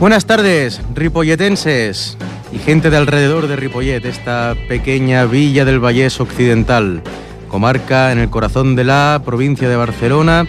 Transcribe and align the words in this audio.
Buenas 0.00 0.24
tardes, 0.24 0.80
ripolletenses 0.94 2.16
y 2.50 2.58
gente 2.58 2.88
de 2.88 2.96
alrededor 2.96 3.48
de 3.48 3.56
Ripollet, 3.56 4.02
esta 4.06 4.56
pequeña 4.66 5.26
villa 5.26 5.66
del 5.66 5.78
Vallés 5.78 6.22
Occidental, 6.22 7.02
comarca 7.48 8.10
en 8.10 8.18
el 8.18 8.30
corazón 8.30 8.76
de 8.76 8.84
la 8.84 9.20
provincia 9.22 9.68
de 9.68 9.76
Barcelona, 9.76 10.46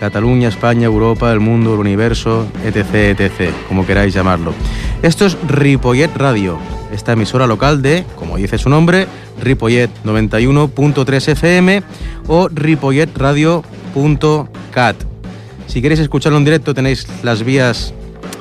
Cataluña, 0.00 0.48
España, 0.48 0.86
Europa, 0.86 1.30
el 1.30 1.40
mundo, 1.40 1.74
el 1.74 1.80
universo, 1.80 2.46
etc., 2.64 3.20
etc., 3.20 3.50
como 3.68 3.86
queráis 3.86 4.14
llamarlo. 4.14 4.54
Esto 5.02 5.26
es 5.26 5.36
Ripollet 5.48 6.16
Radio, 6.16 6.58
esta 6.90 7.12
emisora 7.12 7.46
local 7.46 7.82
de, 7.82 8.06
como 8.16 8.38
dice 8.38 8.56
su 8.56 8.70
nombre, 8.70 9.06
Ripollet 9.38 9.90
91.3 10.02 11.28
FM 11.28 11.82
o 12.26 12.48
ripolletradio.cat. 12.48 14.96
Si 15.66 15.82
queréis 15.82 16.00
escucharlo 16.00 16.38
en 16.38 16.46
directo 16.46 16.72
tenéis 16.72 17.06
las 17.22 17.42
vías 17.42 17.92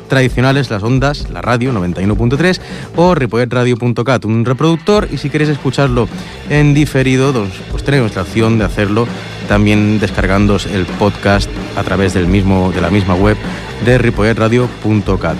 tradicionales, 0.08 0.70
las 0.70 0.84
ondas, 0.84 1.30
la 1.30 1.42
radio 1.42 1.72
91.3 1.74 2.60
o 2.96 3.16
ripolletradio.cat, 3.16 4.26
un 4.26 4.46
reproductor 4.46 5.08
y 5.12 5.18
si 5.18 5.30
queréis 5.30 5.50
escucharlo 5.50 6.08
en 6.50 6.74
diferido, 6.74 7.34
pues 7.72 7.84
tenéis 7.84 8.16
la 8.16 8.22
opción 8.22 8.58
de 8.58 8.66
hacerlo 8.66 9.08
también 9.48 10.00
descargando 10.00 10.58
el 10.72 10.86
podcast 10.86 11.50
a 11.76 11.84
través 11.84 12.14
del 12.14 12.28
mismo, 12.28 12.72
de 12.72 12.82
la 12.82 12.90
misma 12.90 13.16
web 13.16 13.38
de 13.86 13.98
ripolletradio.cat. 13.98 15.38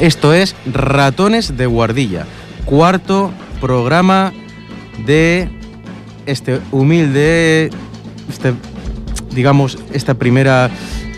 Esto 0.00 0.32
es 0.32 0.54
Ratones 0.72 1.56
de 1.56 1.66
Guardilla, 1.66 2.26
cuarto 2.64 3.32
programa 3.60 4.32
de 5.04 5.48
este 6.26 6.60
humilde, 6.70 7.70
este, 8.28 8.54
digamos, 9.32 9.78
esta 9.92 10.14
primera 10.14 10.70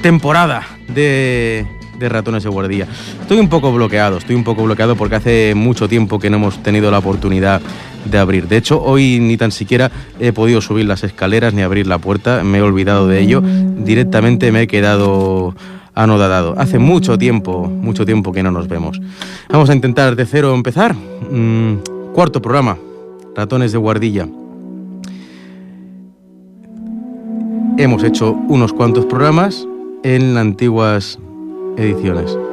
temporada 0.02 0.66
de, 0.88 1.66
de 2.00 2.08
Ratones 2.08 2.42
de 2.42 2.48
Guardilla. 2.48 2.88
Estoy 3.20 3.38
un 3.38 3.48
poco 3.48 3.72
bloqueado, 3.72 4.16
estoy 4.16 4.34
un 4.34 4.42
poco 4.42 4.64
bloqueado 4.64 4.96
porque 4.96 5.16
hace 5.16 5.54
mucho 5.54 5.86
tiempo 5.88 6.18
que 6.18 6.30
no 6.30 6.38
hemos 6.38 6.60
tenido 6.62 6.90
la 6.90 6.98
oportunidad 6.98 7.60
de 8.06 8.18
abrir. 8.18 8.48
De 8.48 8.56
hecho, 8.56 8.82
hoy 8.82 9.20
ni 9.20 9.36
tan 9.36 9.52
siquiera 9.52 9.92
he 10.18 10.32
podido 10.32 10.62
subir 10.62 10.86
las 10.86 11.04
escaleras 11.04 11.52
ni 11.52 11.62
abrir 11.62 11.86
la 11.86 11.98
puerta, 11.98 12.42
me 12.42 12.58
he 12.58 12.62
olvidado 12.62 13.06
de 13.06 13.20
ello. 13.20 13.42
Directamente 13.42 14.50
me 14.50 14.62
he 14.62 14.66
quedado 14.66 15.54
anodadado. 15.94 16.54
Hace 16.58 16.78
mucho 16.78 17.18
tiempo, 17.18 17.68
mucho 17.68 18.06
tiempo 18.06 18.32
que 18.32 18.42
no 18.42 18.50
nos 18.50 18.66
vemos. 18.66 19.00
Vamos 19.50 19.68
a 19.68 19.74
intentar 19.74 20.16
de 20.16 20.24
cero 20.24 20.54
empezar. 20.54 20.94
Mm, 20.94 22.14
cuarto 22.14 22.40
programa, 22.40 22.78
Ratones 23.36 23.72
de 23.72 23.78
Guardilla. 23.78 24.26
Hemos 27.76 28.02
hecho 28.04 28.32
unos 28.48 28.72
cuantos 28.72 29.04
programas 29.04 29.66
en 30.02 30.38
antiguas 30.38 31.18
ediciones. 31.80 32.49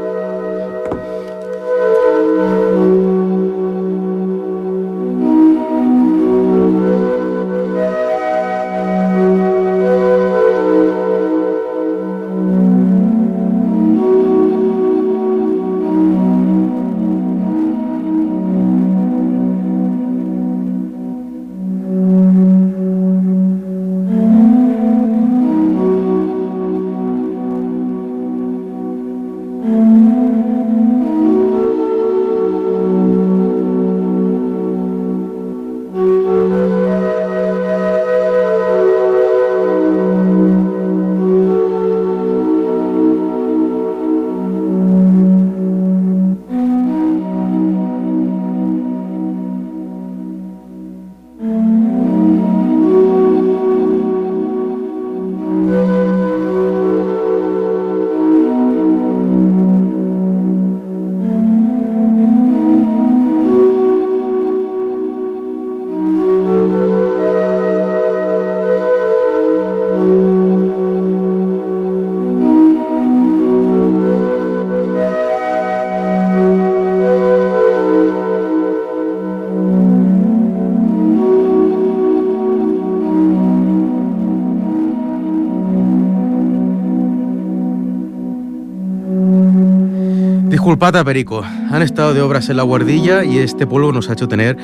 Disculpad 90.50 91.04
Perico, 91.04 91.44
han 91.44 91.82
estado 91.82 92.14
de 92.14 92.22
obras 92.22 92.48
en 92.50 92.56
la 92.56 92.64
guardilla 92.64 93.26
y 93.26 93.40
este 93.40 93.68
polvo 93.68 93.92
nos 93.92 94.10
ha 94.10 94.14
hecho 94.14 94.30
tener 94.30 94.58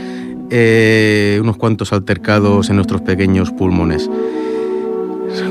eh, 0.50 1.38
unos 1.42 1.58
cuantos 1.58 1.92
altercados 1.92 2.70
en 2.70 2.78
nuestros 2.78 3.02
pequeños 3.02 3.52
pulmones. 3.52 4.10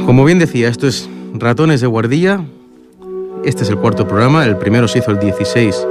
Como 0.07 0.25
bien 0.25 0.39
decía, 0.39 0.71
esto 0.71 0.87
es 0.87 1.09
Ratones 1.35 1.83
de 1.83 1.87
Guardilla. 1.87 2.45
Este 3.45 3.65
es 3.65 3.69
el 3.69 3.77
cuarto 3.77 4.09
programa, 4.09 4.47
el 4.47 4.57
primero 4.57 4.89
se 4.89 5.01
hizo 5.01 5.11
el 5.11 5.19
16, 5.19 5.87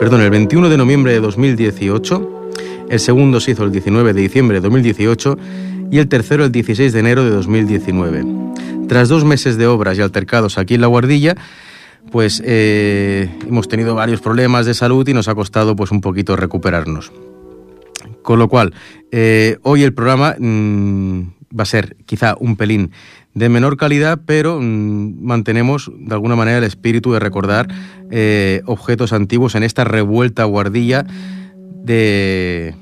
perdón, 0.00 0.20
el 0.20 0.30
21 0.30 0.68
de 0.68 0.76
noviembre 0.76 1.12
de 1.12 1.20
2018, 1.20 2.50
el 2.90 3.00
segundo 3.00 3.40
se 3.40 3.52
hizo 3.52 3.64
el 3.64 3.70
19 3.70 4.12
de 4.12 4.20
diciembre 4.20 4.56
de 4.56 4.62
2018 4.62 5.38
y 5.90 5.98
el 5.98 6.08
tercero 6.08 6.44
el 6.44 6.52
16 6.52 6.92
de 6.92 6.98
enero 6.98 7.24
de 7.24 7.30
2019. 7.30 8.26
Tras 8.88 9.08
dos 9.08 9.24
meses 9.24 9.56
de 9.56 9.66
obras 9.66 9.96
y 9.96 10.02
altercados 10.02 10.58
aquí 10.58 10.74
en 10.74 10.80
la 10.80 10.88
guardilla, 10.88 11.36
pues 12.10 12.42
eh, 12.44 13.28
hemos 13.46 13.68
tenido 13.68 13.94
varios 13.94 14.20
problemas 14.20 14.66
de 14.66 14.74
salud 14.74 15.06
y 15.06 15.14
nos 15.14 15.28
ha 15.28 15.34
costado 15.34 15.76
pues 15.76 15.90
un 15.90 16.00
poquito 16.00 16.36
recuperarnos. 16.36 17.12
Con 18.22 18.38
lo 18.38 18.48
cual, 18.48 18.74
eh, 19.10 19.58
hoy 19.62 19.82
el 19.82 19.94
programa 19.94 20.36
mm, 20.38 21.20
va 21.58 21.62
a 21.62 21.66
ser 21.66 21.96
quizá 22.06 22.34
un 22.38 22.56
pelín 22.56 22.90
de 23.34 23.48
menor 23.48 23.76
calidad, 23.76 24.20
pero 24.26 24.58
mm, 24.60 25.22
mantenemos 25.22 25.90
de 25.96 26.14
alguna 26.14 26.36
manera 26.36 26.58
el 26.58 26.64
espíritu 26.64 27.12
de 27.12 27.20
recordar 27.20 27.68
eh, 28.10 28.62
objetos 28.66 29.12
antiguos 29.12 29.54
en 29.54 29.62
esta 29.62 29.84
revuelta 29.84 30.44
guardilla 30.44 31.06
de, 31.84 32.74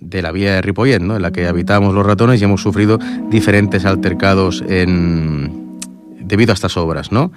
de 0.00 0.22
la 0.22 0.32
vía 0.32 0.54
de 0.54 0.62
Ripollet, 0.62 1.00
¿no? 1.00 1.16
en 1.16 1.22
la 1.22 1.32
que 1.32 1.46
habitamos 1.46 1.94
los 1.94 2.06
ratones 2.06 2.40
y 2.40 2.44
hemos 2.44 2.62
sufrido 2.62 2.98
diferentes 3.30 3.84
altercados 3.84 4.62
en, 4.68 5.78
debido 6.20 6.52
a 6.52 6.54
estas 6.54 6.76
obras. 6.76 7.12
¿no? 7.12 7.32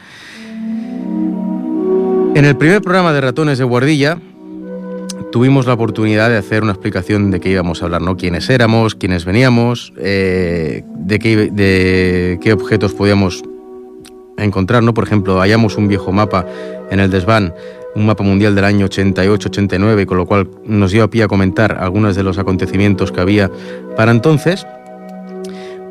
En 2.35 2.43
el 2.43 2.57
primer 2.57 2.81
programa 2.81 3.13
de 3.13 3.21
Ratones 3.21 3.57
de 3.59 3.63
Guardilla 3.63 4.19
tuvimos 5.31 5.67
la 5.67 5.73
oportunidad 5.73 6.29
de 6.29 6.35
hacer 6.35 6.63
una 6.63 6.73
explicación 6.73 7.31
de 7.31 7.39
qué 7.39 7.47
íbamos 7.47 7.81
a 7.81 7.85
hablar, 7.85 8.01
¿no? 8.01 8.17
Quiénes 8.17 8.49
éramos, 8.49 8.93
quiénes 8.93 9.23
veníamos, 9.23 9.93
eh, 9.95 10.83
de, 10.97 11.17
qué, 11.17 12.51
objetos 12.51 12.93
podíamos 12.93 13.41
encontrar, 14.37 14.83
¿no? 14.83 14.93
Por 14.93 15.05
ejemplo, 15.05 15.39
hallamos 15.39 15.77
un 15.77 15.87
viejo 15.87 16.11
mapa 16.11 16.45
en 16.91 16.99
el 16.99 17.09
desván, 17.09 17.53
un 17.95 18.05
mapa 18.05 18.25
mundial 18.25 18.53
del 18.53 18.65
año 18.65 18.87
88-89, 18.87 20.05
con 20.05 20.17
lo 20.17 20.25
cual 20.25 20.49
nos 20.65 20.91
dio 20.91 21.05
a 21.05 21.09
pie 21.09 21.23
a 21.23 21.29
comentar 21.29 21.77
algunos 21.79 22.17
de 22.17 22.23
los 22.23 22.37
acontecimientos 22.37 23.13
que 23.13 23.21
había 23.21 23.49
para 23.95 24.11
entonces. 24.11 24.67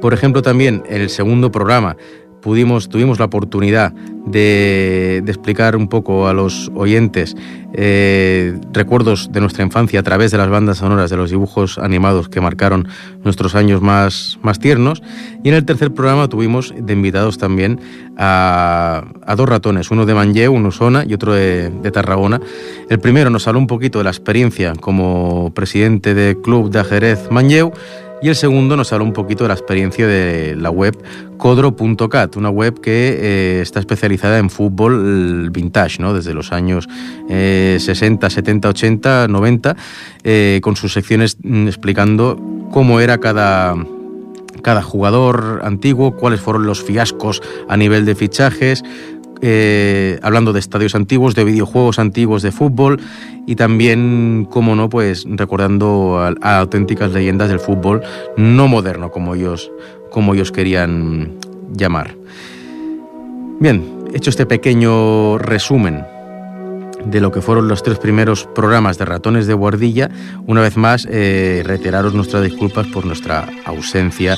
Por 0.02 0.12
ejemplo, 0.12 0.42
también 0.42 0.82
en 0.90 1.00
el 1.00 1.08
segundo 1.08 1.50
programa 1.50 1.96
tuvimos 2.44 3.18
la 3.18 3.24
oportunidad 3.24 3.92
de, 4.26 5.22
explicar 5.26 5.76
un 5.76 5.88
poco 5.88 6.28
a 6.28 6.32
los 6.32 6.70
oyentes 6.74 7.34
eh, 7.72 8.58
recuerdos 8.72 9.32
de 9.32 9.40
nuestra 9.40 9.64
infancia 9.64 10.00
a 10.00 10.02
través 10.02 10.30
de 10.30 10.38
las 10.38 10.48
bandas 10.48 10.78
sonoras, 10.78 11.10
de 11.10 11.16
los 11.16 11.30
dibujos 11.30 11.78
animados 11.78 12.28
que 12.28 12.40
marcaron 12.40 12.88
nuestros 13.24 13.54
años 13.54 13.80
más, 13.80 14.38
más 14.42 14.58
tiernos. 14.58 15.02
Y 15.42 15.48
en 15.48 15.54
el 15.54 15.64
tercer 15.64 15.92
programa 15.92 16.28
tuvimos 16.28 16.74
de 16.76 16.92
invitados 16.92 17.38
también 17.38 17.80
a, 18.16 19.04
dos 19.36 19.48
ratones, 19.48 19.90
uno 19.90 20.06
de 20.06 20.14
Manlleu, 20.14 20.52
uno 20.52 20.70
Sona 20.70 21.04
y 21.06 21.14
otro 21.14 21.32
de, 21.32 21.70
de, 21.70 21.90
Tarragona. 21.90 22.40
El 22.88 23.00
primero 23.00 23.30
nos 23.30 23.48
habló 23.48 23.58
un 23.58 23.66
poquito 23.66 23.98
de 23.98 24.04
la 24.04 24.10
experiencia 24.10 24.74
como 24.78 25.52
presidente 25.54 26.14
del 26.14 26.38
club 26.38 26.70
de 26.70 26.80
ajedrez 26.80 27.30
Manlleu 27.30 27.72
y 28.24 28.30
el 28.30 28.36
segundo 28.36 28.74
nos 28.74 28.90
habla 28.90 29.04
un 29.04 29.12
poquito 29.12 29.44
de 29.44 29.48
la 29.48 29.54
experiencia 29.54 30.06
de 30.06 30.56
la 30.56 30.70
web 30.70 30.96
codro.cat, 31.36 32.36
una 32.36 32.48
web 32.48 32.80
que 32.80 33.18
eh, 33.20 33.60
está 33.60 33.80
especializada 33.80 34.38
en 34.38 34.48
fútbol 34.48 35.50
vintage, 35.50 36.00
¿no? 36.00 36.14
desde 36.14 36.32
los 36.32 36.50
años 36.50 36.88
60, 37.28 38.30
70, 38.30 38.68
80, 38.70 39.28
90, 39.28 39.76
con 40.62 40.74
sus 40.74 40.94
secciones 40.94 41.36
mm, 41.42 41.68
explicando 41.68 42.40
cómo 42.72 42.98
era 42.98 43.18
cada 43.18 43.76
cada 44.62 44.82
jugador 44.82 45.60
antiguo, 45.62 46.16
cuáles 46.16 46.40
fueron 46.40 46.64
los 46.64 46.82
fiascos 46.82 47.42
a 47.68 47.76
nivel 47.76 48.06
de 48.06 48.14
fichajes, 48.14 48.82
eh, 49.42 50.18
hablando 50.22 50.52
de 50.52 50.60
estadios 50.60 50.94
antiguos, 50.94 51.34
de 51.34 51.44
videojuegos 51.44 51.98
antiguos 51.98 52.42
de 52.42 52.52
fútbol 52.52 53.00
y 53.46 53.56
también, 53.56 54.46
como 54.50 54.74
no, 54.74 54.88
pues 54.88 55.26
recordando 55.28 56.18
a, 56.18 56.58
auténticas 56.58 57.12
leyendas 57.12 57.48
del 57.48 57.60
fútbol 57.60 58.02
no 58.36 58.68
moderno, 58.68 59.10
como 59.10 59.34
ellos, 59.34 59.70
como 60.10 60.34
ellos 60.34 60.52
querían 60.52 61.34
llamar. 61.72 62.16
Bien, 63.60 63.84
hecho 64.14 64.30
este 64.30 64.46
pequeño 64.46 65.38
resumen 65.38 66.04
de 67.04 67.20
lo 67.20 67.30
que 67.30 67.42
fueron 67.42 67.68
los 67.68 67.82
tres 67.82 67.98
primeros 67.98 68.48
programas 68.54 68.98
de 68.98 69.04
ratones 69.04 69.46
de 69.46 69.54
guardilla, 69.54 70.10
una 70.46 70.62
vez 70.62 70.76
más 70.76 71.06
eh, 71.10 71.62
reiteraros 71.64 72.14
nuestras 72.14 72.42
disculpas 72.42 72.86
por 72.86 73.04
nuestra 73.04 73.48
ausencia 73.64 74.36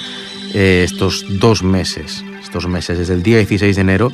eh, 0.55 0.83
estos 0.85 1.25
dos 1.39 1.63
meses, 1.63 2.25
estos 2.43 2.67
meses, 2.67 2.99
desde 2.99 3.15
el 3.15 3.23
día 3.23 3.37
16 3.37 3.77
de 3.77 3.83
enero 3.83 4.11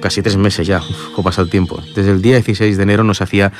casi 0.00 0.22
tres 0.22 0.36
meses 0.36 0.66
ya, 0.66 0.80
cómo 1.14 1.24
pasa 1.24 1.42
el 1.42 1.50
tiempo. 1.50 1.82
Desde 1.94 2.10
el 2.10 2.22
día 2.22 2.34
16 2.34 2.76
de 2.76 2.82
enero 2.82 3.04
nos 3.04 3.20
hacía 3.20 3.52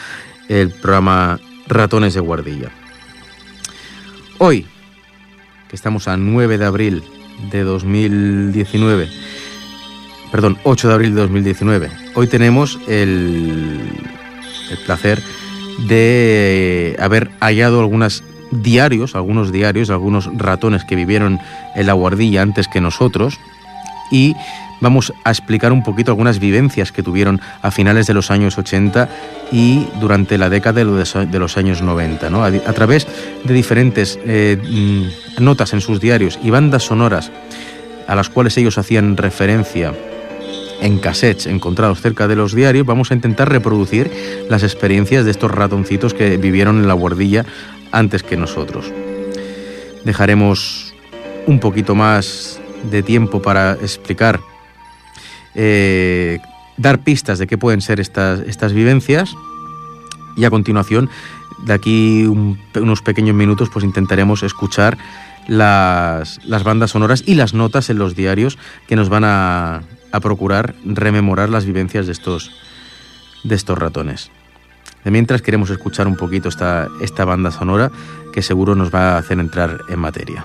el 0.49 0.71
programa 0.71 1.41
Ratones 1.67 2.15
de 2.15 2.21
Guardilla. 2.21 2.71
Hoy, 4.38 4.67
que 5.69 5.77
estamos 5.77 6.09
a 6.09 6.17
9 6.17 6.59
de 6.59 6.65
abril 6.65 7.03
de 7.50 7.62
2019, 7.62 9.09
perdón, 10.31 10.59
8 10.65 10.88
de 10.88 10.94
abril 10.94 11.15
de 11.15 11.21
2019, 11.23 11.91
hoy 12.15 12.27
tenemos 12.27 12.79
el, 12.87 13.81
placer 14.85 15.23
de 15.88 16.97
haber 16.99 17.31
hallado 17.41 17.81
algunos 17.81 18.23
diarios, 18.50 19.15
algunos 19.15 19.53
diarios, 19.53 19.91
algunos 19.91 20.31
ratones 20.37 20.85
que 20.85 20.97
vivieron 20.97 21.38
en 21.75 21.87
la 21.87 21.93
guardilla 21.93 22.43
antes 22.43 22.69
que 22.69 22.81
nosotros 22.81 23.38
y 24.11 24.35
vamos 24.81 25.12
a 25.25 25.31
explicar 25.31 25.73
un 25.73 25.82
poquito 25.82 26.11
algunas 26.11 26.38
vivencias 26.38 26.93
que 26.93 27.02
tuvieron 27.02 27.40
a 27.62 27.70
finales 27.70 28.06
de 28.06 28.14
los 28.14 28.31
años 28.31 28.58
80 28.58 29.08
y 29.52 29.87
durante 30.00 30.38
la 30.38 30.49
década 30.49 30.84
de 30.84 31.38
los 31.38 31.56
años 31.56 31.82
90, 31.82 32.31
¿no? 32.31 32.44
a, 32.44 32.50
través 32.50 33.06
de 33.44 33.55
diferentes 33.55 34.19
eh, 34.25 34.58
mm, 35.38 35.43
notas 35.44 35.73
en 35.73 35.81
sus 35.81 36.00
diarios 36.00 36.38
y 36.43 36.50
bandas 36.50 36.84
sonoras 36.84 37.31
a 38.06 38.14
las 38.14 38.28
cuales 38.28 38.56
ellos 38.56 38.78
hacían 38.78 39.17
referencia 39.17 39.93
en 40.81 40.99
cassettes 40.99 41.46
encontrados 41.46 42.00
cerca 42.00 42.28
de 42.28 42.37
los 42.37 42.55
diarios, 42.55 42.87
vamos 42.87 43.11
a 43.11 43.14
intentar 43.14 43.50
reproducir 43.50 44.11
las 44.49 44.62
experiencias 44.62 45.25
de 45.25 45.31
estos 45.31 45.50
ratoncitos 45.50 46.14
que 46.14 46.37
vivieron 46.37 46.78
en 46.78 46.88
la 46.88 46.94
guardilla 46.94 47.44
antes 47.93 48.23
que 48.23 48.37
nosotros. 48.37 48.93
Dejaremos 50.05 50.94
un 51.46 51.61
poquito 51.61 51.94
más 51.94 52.61
de 52.90 53.02
tiempo 53.02 53.40
para 53.40 53.73
explicar 53.73 54.40
eh, 55.56 56.38
dar 56.76 57.00
pistas 57.00 57.38
de 57.38 57.47
qué 57.47 57.58
pueden 57.58 57.81
ser 57.81 57.99
estas, 57.99 58.41
estas 58.41 58.73
vivencias 58.73 59.35
y 60.37 60.44
a 60.44 60.50
continuación, 60.50 61.08
de 61.64 61.73
aquí 61.73 62.26
unos 62.26 63.03
pequeños 63.03 63.35
minutos, 63.35 63.70
pues 63.73 63.85
intentaremos 63.85 64.43
escuchar 64.43 64.99
las, 65.49 66.44
las, 66.44 66.62
bandas 66.64 66.91
sonoras 66.91 67.23
y 67.26 67.35
las 67.35 67.55
notas 67.55 67.88
en 67.88 67.99
los 67.99 68.14
diarios 68.14 68.58
que 68.87 68.97
nos 68.97 69.08
van 69.08 69.25
a, 69.25 69.82
a 70.12 70.20
procurar 70.20 70.75
rememorar 70.85 71.49
las 71.49 71.64
vivencias 71.64 72.06
de 72.06 72.12
estos, 72.12 72.50
de 73.44 73.55
estos 73.55 73.79
ratones. 73.79 74.31
Mientras 75.05 75.41
queremos 75.41 75.70
escuchar 75.70 76.09
un 76.09 76.17
poquito 76.17 76.49
esta, 76.49 76.88
esta 77.00 77.25
banda 77.25 77.50
sonora 77.50 77.93
que 78.32 78.43
seguro 78.43 78.75
nos 78.75 78.93
va 78.93 79.14
a 79.14 79.19
hacer 79.19 79.38
entrar 79.38 79.79
en 79.88 80.00
materia. 80.00 80.44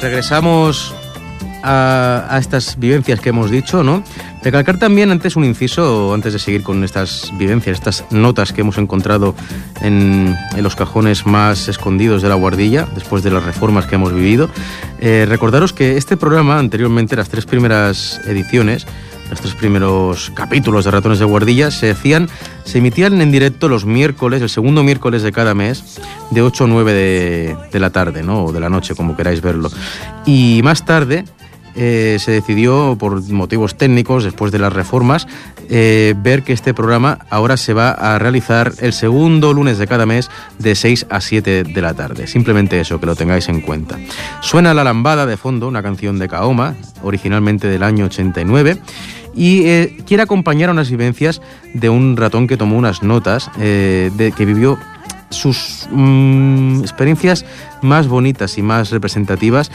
Regresamos 0.00 0.94
a, 1.62 2.38
estas 2.38 2.78
vivencias 2.78 3.20
que 3.20 3.30
hemos 3.30 3.50
dicho, 3.50 3.82
¿no? 3.82 4.02
Recalcar 4.42 4.78
también 4.78 5.10
antes 5.10 5.36
un 5.36 5.44
inciso, 5.44 6.14
antes 6.14 6.32
de 6.32 6.38
seguir 6.38 6.62
con 6.62 6.84
estas 6.84 7.32
vivencias, 7.36 7.78
estas 7.78 8.04
notas 8.10 8.52
que 8.52 8.60
hemos 8.60 8.78
encontrado 8.78 9.34
en, 9.80 10.36
los 10.60 10.76
cajones 10.76 11.26
más 11.26 11.68
escondidos 11.68 12.22
de 12.22 12.28
la 12.28 12.36
guardilla, 12.36 12.86
después 12.94 13.22
de 13.22 13.30
las 13.30 13.44
reformas 13.44 13.86
que 13.86 13.96
hemos 13.96 14.12
vivido. 14.12 14.48
Eh, 15.00 15.26
recordaros 15.28 15.72
que 15.72 15.96
este 15.96 16.16
programa, 16.16 16.58
anteriormente, 16.58 17.16
las 17.16 17.28
tres 17.28 17.46
primeras 17.46 18.20
ediciones, 18.26 18.86
los 19.30 19.54
primeros 19.54 20.30
capítulos 20.34 20.84
de 20.84 20.90
Ratones 20.90 21.18
de 21.18 21.24
Guardilla 21.24 21.70
se 21.70 21.90
hacían, 21.90 22.28
se 22.64 22.78
emitían 22.78 23.20
en 23.20 23.30
directo 23.30 23.68
los 23.68 23.84
miércoles, 23.84 24.42
el 24.42 24.48
segundo 24.48 24.82
miércoles 24.82 25.22
de 25.22 25.32
cada 25.32 25.54
mes, 25.54 25.98
de 26.30 26.42
8 26.42 26.64
o 26.64 26.66
9 26.66 26.92
de, 26.92 27.80
la 27.80 27.90
tarde, 27.90 28.22
¿no? 28.22 28.44
O 28.44 28.52
de 28.52 28.60
la 28.60 28.68
noche, 28.68 28.94
como 28.94 29.16
queráis 29.16 29.40
verlo. 29.42 29.70
Y 30.24 30.60
más 30.64 30.84
tarde 30.84 31.24
eh, 31.76 32.16
se 32.20 32.32
decidió, 32.32 32.96
por 32.98 33.22
motivos 33.30 33.76
técnicos, 33.76 34.24
después 34.24 34.50
de 34.50 34.58
las 34.58 34.72
reformas, 34.72 35.28
eh, 35.68 36.14
ver 36.16 36.42
que 36.42 36.52
este 36.52 36.72
programa 36.72 37.18
ahora 37.28 37.56
se 37.56 37.74
va 37.74 37.90
a 37.90 38.18
realizar 38.18 38.72
el 38.80 38.92
segundo 38.92 39.52
lunes 39.52 39.76
de 39.78 39.86
cada 39.86 40.06
mes 40.06 40.30
de 40.58 40.74
6 40.74 41.06
a 41.10 41.20
7 41.20 41.64
de 41.64 41.82
la 41.82 41.94
tarde. 41.94 42.26
Simplemente 42.26 42.80
eso, 42.80 42.98
que 42.98 43.06
lo 43.06 43.14
tengáis 43.14 43.48
en 43.48 43.60
cuenta. 43.60 43.98
Suena 44.40 44.72
La 44.72 44.84
Lambada 44.84 45.26
de 45.26 45.36
fondo, 45.36 45.68
una 45.68 45.82
canción 45.82 46.18
de 46.18 46.28
Kaoma, 46.28 46.76
originalmente 47.02 47.68
del 47.68 47.82
año 47.82 48.06
89 48.06 48.80
y 49.34 49.66
eh, 49.66 49.98
quiere 50.06 50.22
acompañar 50.22 50.70
a 50.70 50.72
unas 50.72 50.90
vivencias 50.90 51.42
de 51.74 51.90
un 51.90 52.16
ratón 52.16 52.46
que 52.46 52.56
tomó 52.56 52.78
unas 52.78 53.02
notas, 53.02 53.50
de, 53.58 54.32
que 54.34 54.44
vivió 54.46 54.78
sus 55.30 55.88
mm, 55.90 56.80
experiencias 56.80 57.44
más 57.82 58.08
bonitas 58.08 58.58
y 58.58 58.62
más 58.62 58.90
representativas 58.90 59.70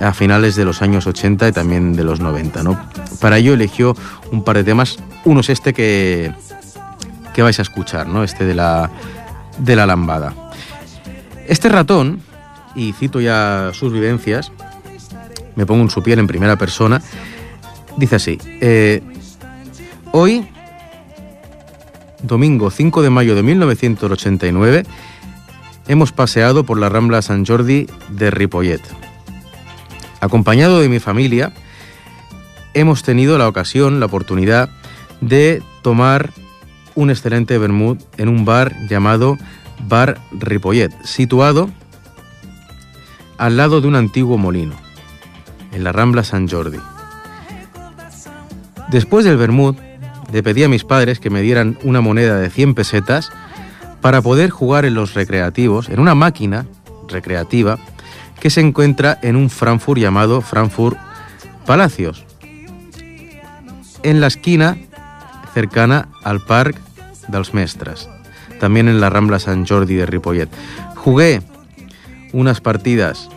a 0.00 0.12
finales 0.12 0.56
de 0.56 0.64
los 0.64 0.82
años 0.82 1.06
80 1.06 1.48
y 1.48 1.52
también 1.52 1.94
de 1.94 2.04
los 2.04 2.20
90. 2.20 2.62
¿no? 2.62 2.78
Para 3.20 3.38
ello 3.38 3.54
eligió 3.54 3.96
un 4.32 4.42
par 4.42 4.56
de 4.56 4.64
temas. 4.64 4.98
Uno 5.24 5.40
es 5.40 5.50
este 5.50 5.72
que, 5.72 6.32
que 7.34 7.42
vais 7.42 7.58
a 7.58 7.62
escuchar, 7.62 8.06
¿no? 8.06 8.22
este 8.22 8.44
de 8.44 8.54
la, 8.54 8.90
de 9.58 9.76
la 9.76 9.86
lambada. 9.86 10.34
Este 11.48 11.68
ratón, 11.68 12.20
y 12.74 12.92
cito 12.92 13.20
ya 13.20 13.70
sus 13.72 13.92
vivencias, 13.92 14.52
me 15.54 15.64
pongo 15.64 15.82
en 15.82 15.90
su 15.90 16.02
piel 16.02 16.18
en 16.18 16.26
primera 16.26 16.56
persona, 16.56 17.00
dice 17.96 18.16
así, 18.16 18.38
eh, 18.60 19.02
hoy 20.12 20.46
domingo 22.22 22.70
5 22.70 23.02
de 23.02 23.10
mayo 23.10 23.34
de 23.34 23.42
1989, 23.42 24.84
hemos 25.88 26.12
paseado 26.12 26.64
por 26.64 26.78
la 26.78 26.88
Rambla 26.88 27.22
San 27.22 27.44
Jordi 27.44 27.86
de 28.10 28.30
Ripollet. 28.30 28.80
Acompañado 30.20 30.80
de 30.80 30.88
mi 30.88 30.98
familia, 30.98 31.52
hemos 32.74 33.02
tenido 33.02 33.38
la 33.38 33.48
ocasión, 33.48 34.00
la 34.00 34.06
oportunidad 34.06 34.70
de 35.20 35.62
tomar 35.82 36.32
un 36.94 37.10
excelente 37.10 37.58
vermut 37.58 38.00
en 38.16 38.28
un 38.28 38.44
bar 38.44 38.74
llamado 38.88 39.36
Bar 39.88 40.20
Ripollet, 40.32 40.92
situado 41.04 41.70
al 43.38 43.56
lado 43.56 43.80
de 43.80 43.88
un 43.88 43.96
antiguo 43.96 44.38
molino, 44.38 44.74
en 45.72 45.84
la 45.84 45.92
Rambla 45.92 46.24
San 46.24 46.48
Jordi. 46.48 46.78
Después 48.88 49.24
del 49.24 49.36
vermut, 49.36 49.78
le 50.32 50.42
pedí 50.42 50.64
a 50.64 50.68
mis 50.68 50.84
padres 50.84 51.20
que 51.20 51.30
me 51.30 51.42
dieran 51.42 51.78
una 51.82 52.00
moneda 52.00 52.36
de 52.36 52.50
100 52.50 52.74
pesetas 52.74 53.30
para 54.00 54.22
poder 54.22 54.50
jugar 54.50 54.84
en 54.84 54.94
los 54.94 55.14
recreativos, 55.14 55.88
en 55.88 56.00
una 56.00 56.14
máquina 56.14 56.66
recreativa 57.08 57.78
que 58.40 58.50
se 58.50 58.60
encuentra 58.60 59.18
en 59.22 59.36
un 59.36 59.50
Frankfurt 59.50 60.00
llamado 60.00 60.40
Frankfurt 60.40 60.98
Palacios, 61.64 62.24
en 64.02 64.20
la 64.20 64.26
esquina 64.26 64.76
cercana 65.54 66.08
al 66.22 66.40
Parc 66.40 66.76
dels 67.28 67.54
Mestres, 67.54 68.08
también 68.60 68.88
en 68.88 69.00
la 69.00 69.10
Rambla 69.10 69.38
San 69.38 69.66
Jordi 69.66 69.94
de 69.94 70.06
Ripollet. 70.06 70.48
Jugué 70.94 71.42
unas 72.32 72.60
partidas 72.60 73.28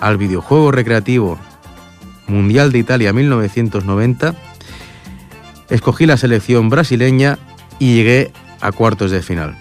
al 0.00 0.16
videojuego 0.16 0.70
recreativo 0.70 1.38
Mundial 2.26 2.72
de 2.72 2.78
Italia 2.78 3.12
1990, 3.12 4.34
escogí 5.68 6.06
la 6.06 6.16
selección 6.16 6.70
brasileña 6.70 7.38
y 7.78 7.94
llegué 7.94 8.32
a 8.60 8.72
cuartos 8.72 9.10
de 9.10 9.22
final. 9.22 9.56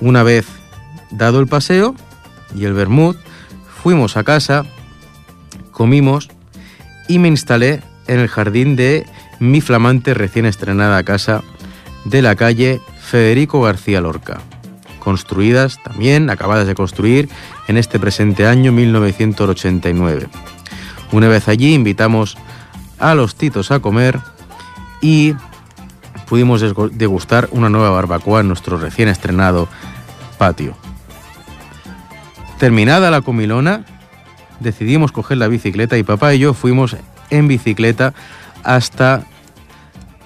Una 0.00 0.22
vez 0.22 0.46
dado 1.10 1.40
el 1.40 1.46
paseo 1.46 1.94
y 2.54 2.64
el 2.64 2.72
vermut, 2.72 3.16
fuimos 3.82 4.16
a 4.16 4.24
casa, 4.24 4.64
comimos 5.72 6.28
y 7.08 7.18
me 7.18 7.28
instalé 7.28 7.82
en 8.06 8.20
el 8.20 8.28
jardín 8.28 8.76
de 8.76 9.06
mi 9.38 9.60
flamante 9.60 10.14
recién 10.14 10.46
estrenada 10.46 11.02
casa 11.04 11.42
de 12.04 12.22
la 12.22 12.36
calle 12.36 12.80
Federico 13.00 13.62
García 13.62 14.00
Lorca, 14.00 14.40
construidas 14.98 15.82
también, 15.82 16.30
acabadas 16.30 16.66
de 16.66 16.74
construir 16.74 17.28
en 17.68 17.76
este 17.76 17.98
presente 17.98 18.46
año 18.46 18.72
1989. 18.72 20.28
Una 21.12 21.28
vez 21.28 21.48
allí 21.48 21.74
invitamos 21.74 22.36
a 22.98 23.14
los 23.14 23.34
titos 23.34 23.70
a 23.70 23.80
comer 23.80 24.20
y 25.00 25.34
pudimos 26.28 26.62
degustar 26.92 27.48
una 27.52 27.68
nueva 27.68 27.90
barbacoa 27.90 28.40
en 28.40 28.48
nuestro 28.48 28.76
recién 28.76 29.08
estrenado 29.08 29.68
patio. 30.36 30.76
Terminada 32.58 33.10
la 33.10 33.22
comilona, 33.22 33.84
decidimos 34.60 35.12
coger 35.12 35.38
la 35.38 35.48
bicicleta 35.48 35.96
y 35.96 36.02
papá 36.02 36.34
y 36.34 36.40
yo 36.40 36.54
fuimos 36.54 36.96
en 37.30 37.48
bicicleta 37.48 38.14
hasta 38.64 39.24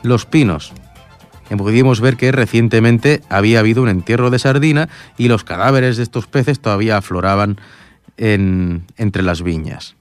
Los 0.03 0.27
Pinos. 0.27 0.73
Pudimos 1.57 2.01
ver 2.01 2.17
que 2.17 2.33
recientemente 2.33 3.21
había 3.29 3.59
habido 3.59 3.83
un 3.83 3.91
entierro 3.91 4.31
de 4.31 4.39
sardina 4.39 4.89
y 5.19 5.29
los 5.29 5.45
cadáveres 5.45 5.99
de 5.99 6.03
estos 6.03 6.27
peces 6.27 6.61
todavía 6.61 6.97
afloraban 6.97 7.61
entre 8.17 9.23
las 9.23 9.43
viñas. 9.43 9.97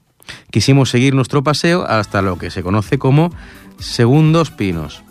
Quisimos 0.50 0.90
seguir 0.90 1.14
nuestro 1.14 1.42
paseo 1.42 1.84
hasta 1.86 2.22
lo 2.22 2.38
que 2.38 2.50
se 2.50 2.62
conoce 2.62 2.98
como 2.98 3.32
Segundos 3.78 4.50
Pinos. 4.50 5.02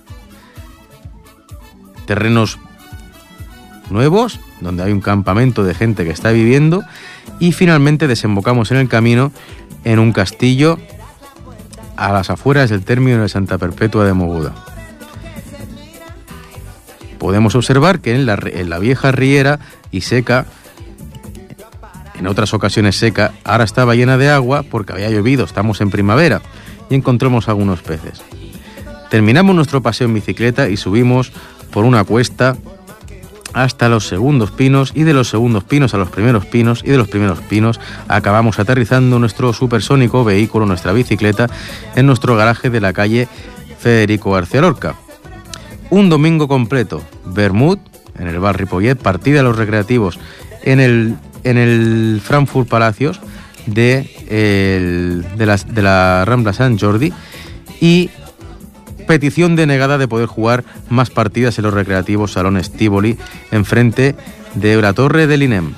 Terrenos 2.06 2.60
nuevos, 3.90 4.40
donde 4.62 4.84
hay 4.84 4.92
un 4.92 5.02
campamento 5.02 5.64
de 5.64 5.74
gente 5.74 6.04
que 6.04 6.12
está 6.12 6.32
viviendo, 6.32 6.84
y 7.40 7.52
finalmente 7.52 8.08
desembocamos 8.08 8.72
en 8.72 8.78
el 8.78 8.88
camino 8.88 9.32
en 9.84 10.00
un 10.00 10.14
castillo 10.14 10.80
a 11.98 12.12
las 12.12 12.30
afueras 12.30 12.70
del 12.70 12.84
término 12.84 13.22
de 13.22 13.30
Santa 13.30 13.58
Perpetua 13.58 14.06
de 14.06 14.14
Moguda. 14.14 14.54
Podemos 17.20 17.54
observar 17.54 18.00
que 18.00 18.16
en 18.16 18.26
la, 18.26 18.40
en 18.44 18.70
la 18.70 18.80
vieja 18.80 19.12
riera 19.12 19.60
y 19.92 20.02
seca, 20.02 20.48
en 22.22 22.28
otras 22.28 22.54
ocasiones 22.54 22.98
seca, 22.98 23.34
ahora 23.44 23.64
estaba 23.64 23.96
llena 23.96 24.16
de 24.16 24.30
agua 24.30 24.62
porque 24.62 24.94
había 24.94 25.10
llovido, 25.10 25.44
estamos 25.44 25.82
en 25.82 25.90
primavera, 25.90 26.44
y 26.88 26.94
encontramos 26.94 27.50
algunos 27.50 27.82
peces. 27.82 28.22
Terminamos 29.10 29.56
nuestro 29.56 29.82
paseo 29.82 30.08
en 30.08 30.14
bicicleta 30.14 30.70
y 30.70 30.78
subimos 30.78 31.32
por 31.72 31.84
una 31.84 32.04
cuesta 32.04 32.56
hasta 33.54 33.90
los 33.90 34.08
segundos 34.08 34.52
pinos 34.52 34.92
y 34.94 35.02
de 35.02 35.16
los 35.16 35.30
segundos 35.30 35.64
pinos 35.64 35.96
a 35.96 35.98
los 35.98 36.12
primeros 36.12 36.46
pinos 36.46 36.84
y 36.86 36.92
de 36.92 36.98
los 36.98 37.08
primeros 37.08 37.40
pinos 37.40 37.80
acabamos 38.08 38.60
aterrizando 38.60 39.18
nuestro 39.18 39.52
supersónico 39.52 40.24
vehículo, 40.24 40.68
nuestra 40.68 40.94
bicicleta, 40.94 41.48
en 41.96 42.06
nuestro 42.06 42.36
garaje 42.36 42.70
de 42.70 42.82
la 42.82 42.94
calle 42.94 43.28
Federico 43.80 44.32
García 44.32 44.62
Lorca. 44.62 44.94
Un 45.90 46.10
domingo 46.10 46.48
completo, 46.48 47.02
Bermud, 47.26 47.80
en 48.20 48.28
el 48.28 48.40
bar 48.40 48.60
Ripollet, 48.60 48.96
partida 48.96 49.38
de 49.38 49.44
los 49.44 49.58
recreativos 49.58 50.20
en 50.64 50.80
el, 50.80 51.18
en 51.44 51.58
el 51.58 52.22
Frankfurt 52.24 52.68
Palacios 52.68 53.20
de, 53.66 55.24
de, 55.38 55.46
la, 55.46 55.58
de 55.58 55.82
la 55.82 56.26
Rambla 56.26 56.54
San 56.54 56.78
Jordi 56.78 57.14
y 57.80 58.10
petición 59.08 59.56
denegada 59.56 59.98
de 59.98 60.08
poder 60.08 60.28
jugar 60.28 60.64
más 60.90 61.10
partidas 61.10 61.58
en 61.58 61.66
los 61.66 61.74
recreativos 61.74 62.34
Salones 62.34 62.72
Tivoli 62.72 63.18
enfrente 63.52 64.16
de 64.56 64.82
la 64.82 64.94
Torre 64.94 65.28
del 65.28 65.44
INEM. 65.44 65.74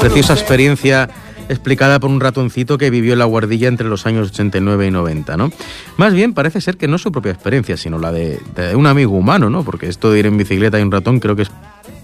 Preciosa 0.00 0.34
experiencia 0.34 1.10
explicada 1.48 2.00
por 2.00 2.10
un 2.10 2.20
ratoncito 2.20 2.78
que 2.78 2.90
vivió 2.90 3.12
en 3.12 3.18
la 3.18 3.24
guardilla 3.24 3.68
entre 3.68 3.88
los 3.88 4.06
años 4.06 4.30
89 4.30 4.86
y 4.86 4.90
90, 4.90 5.36
¿no? 5.36 5.50
Más 5.96 6.12
bien 6.12 6.34
parece 6.34 6.60
ser 6.60 6.76
que 6.76 6.88
no 6.88 6.98
su 6.98 7.12
propia 7.12 7.32
experiencia, 7.32 7.76
sino 7.76 7.98
la 7.98 8.12
de, 8.12 8.40
un 8.74 8.86
amigo 8.86 9.16
humano, 9.16 9.50
¿no? 9.50 9.62
Porque 9.64 9.88
esto 9.88 10.10
de 10.10 10.18
ir 10.18 10.26
en 10.26 10.36
bicicleta 10.36 10.78
y 10.78 10.82
un 10.82 10.92
ratón 10.92 11.20
creo 11.20 11.36
que 11.36 11.42
es 11.42 11.50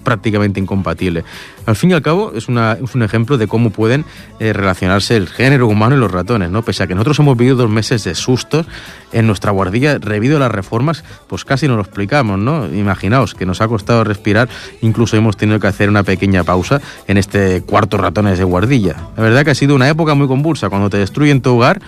prácticamente 0.02 0.60
incompatible. 0.60 1.24
Al 1.66 1.76
fin 1.76 1.90
y 1.90 1.94
al 1.94 2.02
cabo, 2.02 2.32
es, 2.34 2.48
un 2.48 3.02
ejemplo 3.02 3.38
de 3.38 3.46
cómo 3.46 3.70
pueden 3.70 4.04
eh, 4.40 4.52
relacionarse 4.52 5.16
el 5.16 5.28
género 5.28 5.68
humano 5.68 5.96
y 5.96 5.98
los 5.98 6.10
ratones, 6.10 6.50
¿no? 6.50 6.62
Pese 6.62 6.82
a 6.82 6.86
que 6.86 6.94
nosotros 6.94 7.18
hemos 7.20 7.36
vivido 7.36 7.56
dos 7.56 7.70
meses 7.70 8.04
de 8.04 8.14
sustos 8.14 8.66
en 9.12 9.26
nuestra 9.26 9.52
guardilla, 9.52 9.98
debido 9.98 10.36
a 10.36 10.40
las 10.40 10.50
reformas, 10.50 11.04
pues 11.28 11.44
casi 11.44 11.68
no 11.68 11.76
lo 11.76 11.82
explicamos, 11.82 12.38
¿no? 12.38 12.66
Imaginaos 12.66 13.34
que 13.34 13.46
nos 13.46 13.60
ha 13.60 13.68
costado 13.68 14.04
respirar, 14.04 14.48
incluso 14.80 15.16
hemos 15.16 15.36
tenido 15.36 15.60
que 15.60 15.66
hacer 15.66 15.88
una 15.88 16.02
pequeña 16.02 16.44
pausa 16.44 16.80
en 17.06 17.18
este 17.18 17.62
cuarto 17.62 17.96
ratones 17.96 18.38
de 18.38 18.44
guardilla. 18.44 18.96
La 19.16 19.22
verdad 19.22 19.44
que 19.44 19.52
ha 19.52 19.54
sido 19.54 19.74
una 19.74 19.88
época 19.88 20.14
muy 20.14 20.26
convulsa. 20.26 20.68
Cuando 20.68 20.90
te 20.90 20.98
destruyen 20.98 21.42
tu 21.42 21.54
hogar 21.54 21.80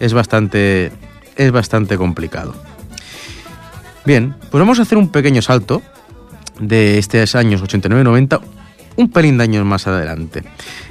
es 0.00 0.12
bastante, 0.12 0.92
es 1.36 1.52
bastante 1.52 1.96
complicado. 1.96 2.54
Bien, 4.04 4.34
pues 4.50 4.60
vamos 4.60 4.78
a 4.78 4.82
hacer 4.82 4.98
un 4.98 5.10
pequeño 5.10 5.42
salto 5.42 5.80
de 6.60 6.98
estos 6.98 7.34
años 7.34 7.62
89-90, 7.62 8.40
un 8.96 9.10
pelín 9.10 9.38
de 9.38 9.44
años 9.44 9.64
más 9.64 9.86
adelante. 9.86 10.42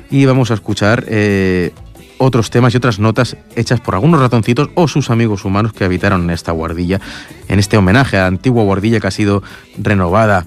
Y 0.09 0.25
vamos 0.25 0.51
a 0.51 0.55
escuchar 0.55 1.05
eh, 1.07 1.71
otros 2.17 2.49
temas 2.49 2.73
y 2.73 2.77
otras 2.77 2.99
notas 2.99 3.35
hechas 3.55 3.79
por 3.79 3.95
algunos 3.95 4.19
ratoncitos 4.19 4.69
o 4.75 4.87
sus 4.87 5.09
amigos 5.09 5.45
humanos 5.45 5.73
que 5.73 5.83
habitaron 5.83 6.29
esta 6.29 6.51
guardilla, 6.51 6.99
en 7.47 7.59
este 7.59 7.77
homenaje 7.77 8.17
a 8.17 8.21
la 8.21 8.27
antigua 8.27 8.63
guardilla 8.63 8.99
que 8.99 9.07
ha 9.07 9.11
sido 9.11 9.41
renovada 9.77 10.45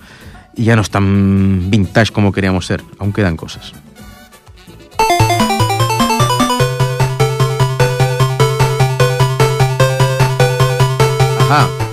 y 0.54 0.64
ya 0.64 0.76
no 0.76 0.82
es 0.82 0.90
tan 0.90 1.70
vintage 1.70 2.12
como 2.12 2.32
queríamos 2.32 2.66
ser, 2.66 2.82
aún 2.98 3.12
quedan 3.12 3.36
cosas. 3.36 3.72
Ajá. 11.40 11.83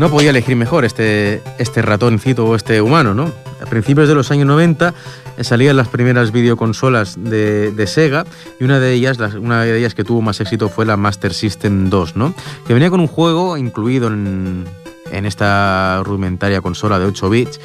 No 0.00 0.10
podía 0.10 0.30
elegir 0.30 0.56
mejor 0.56 0.86
este, 0.86 1.42
este 1.58 1.82
ratoncito 1.82 2.46
o 2.46 2.56
este 2.56 2.80
humano, 2.80 3.12
¿no? 3.12 3.30
A 3.60 3.66
principios 3.66 4.08
de 4.08 4.14
los 4.14 4.30
años 4.30 4.46
90 4.46 4.94
eh, 5.36 5.44
salían 5.44 5.76
las 5.76 5.88
primeras 5.88 6.32
videoconsolas 6.32 7.22
de, 7.22 7.86
Sega 7.86 8.24
y 8.58 8.64
una 8.64 8.80
de 8.80 8.94
ellas, 8.94 9.18
una 9.38 9.62
de 9.62 9.78
ellas 9.78 9.94
que 9.94 10.02
tuvo 10.02 10.22
más 10.22 10.40
éxito 10.40 10.70
fue 10.70 10.86
la 10.86 10.96
Master 10.96 11.34
System 11.34 11.90
2, 11.90 12.16
¿no? 12.16 12.32
Que 12.66 12.72
venía 12.72 12.88
con 12.88 13.00
un 13.00 13.08
juego 13.08 13.58
incluido 13.58 14.08
en, 14.08 14.64
esta 15.12 16.00
rudimentaria 16.02 16.62
consola 16.62 16.98
de 16.98 17.04
8 17.04 17.28
bits. 17.28 17.60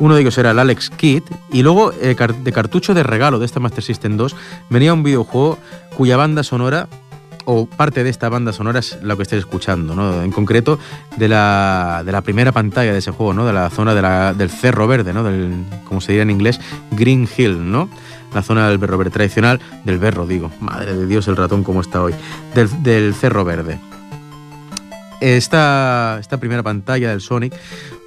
Uno 0.00 0.16
de 0.16 0.22
ellos 0.22 0.36
era 0.38 0.50
el 0.50 0.58
Alex 0.58 0.90
Kid 0.90 1.22
y 1.52 1.62
luego 1.62 1.92
eh, 1.92 2.16
de 2.16 2.52
cartucho 2.52 2.94
de 2.94 3.04
regalo 3.04 3.38
de 3.38 3.46
esta 3.46 3.60
Master 3.60 3.84
System 3.84 4.16
2 4.16 4.34
venía 4.70 4.92
un 4.92 5.04
videojuego 5.04 5.56
cuya 5.96 6.16
banda 6.16 6.42
sonora 6.42 6.88
o 7.46 7.66
parte 7.66 8.04
de 8.04 8.10
esta 8.10 8.28
banda 8.28 8.52
sonora 8.52 8.80
es 8.80 8.98
lo 9.02 9.16
que 9.16 9.22
estés 9.22 9.38
escuchando, 9.38 9.94
¿no? 9.94 10.22
En 10.22 10.30
concreto, 10.30 10.78
de 11.16 11.28
la, 11.28 12.02
de 12.04 12.12
la 12.12 12.20
primera 12.20 12.52
pantalla 12.52 12.92
de 12.92 12.98
ese 12.98 13.12
juego, 13.12 13.32
¿no? 13.32 13.46
De 13.46 13.52
la 13.52 13.70
zona 13.70 13.94
del 14.34 14.50
Cerro 14.50 14.86
Verde, 14.86 15.14
¿no? 15.14 15.22
Del, 15.22 15.64
como 15.84 16.00
se 16.00 16.12
diría 16.12 16.22
en 16.22 16.30
inglés, 16.30 16.60
Green 16.90 17.28
Hill, 17.34 17.70
¿no? 17.70 17.88
La 18.34 18.42
zona 18.42 18.68
del 18.68 18.78
Berro 18.78 18.98
Verde 18.98 19.12
tradicional, 19.12 19.60
del 19.84 19.98
Berro, 19.98 20.26
digo. 20.26 20.50
Madre 20.60 20.94
de 20.94 21.06
Dios, 21.06 21.28
el 21.28 21.36
ratón 21.36 21.64
como 21.64 21.80
está 21.80 22.02
hoy. 22.02 22.14
Del, 22.54 22.82
del 22.82 23.14
Cerro 23.14 23.44
Verde. 23.44 23.78
Esta, 25.20 26.18
esta 26.20 26.36
primera 26.36 26.62
pantalla 26.62 27.08
del 27.08 27.22
Sonic 27.22 27.54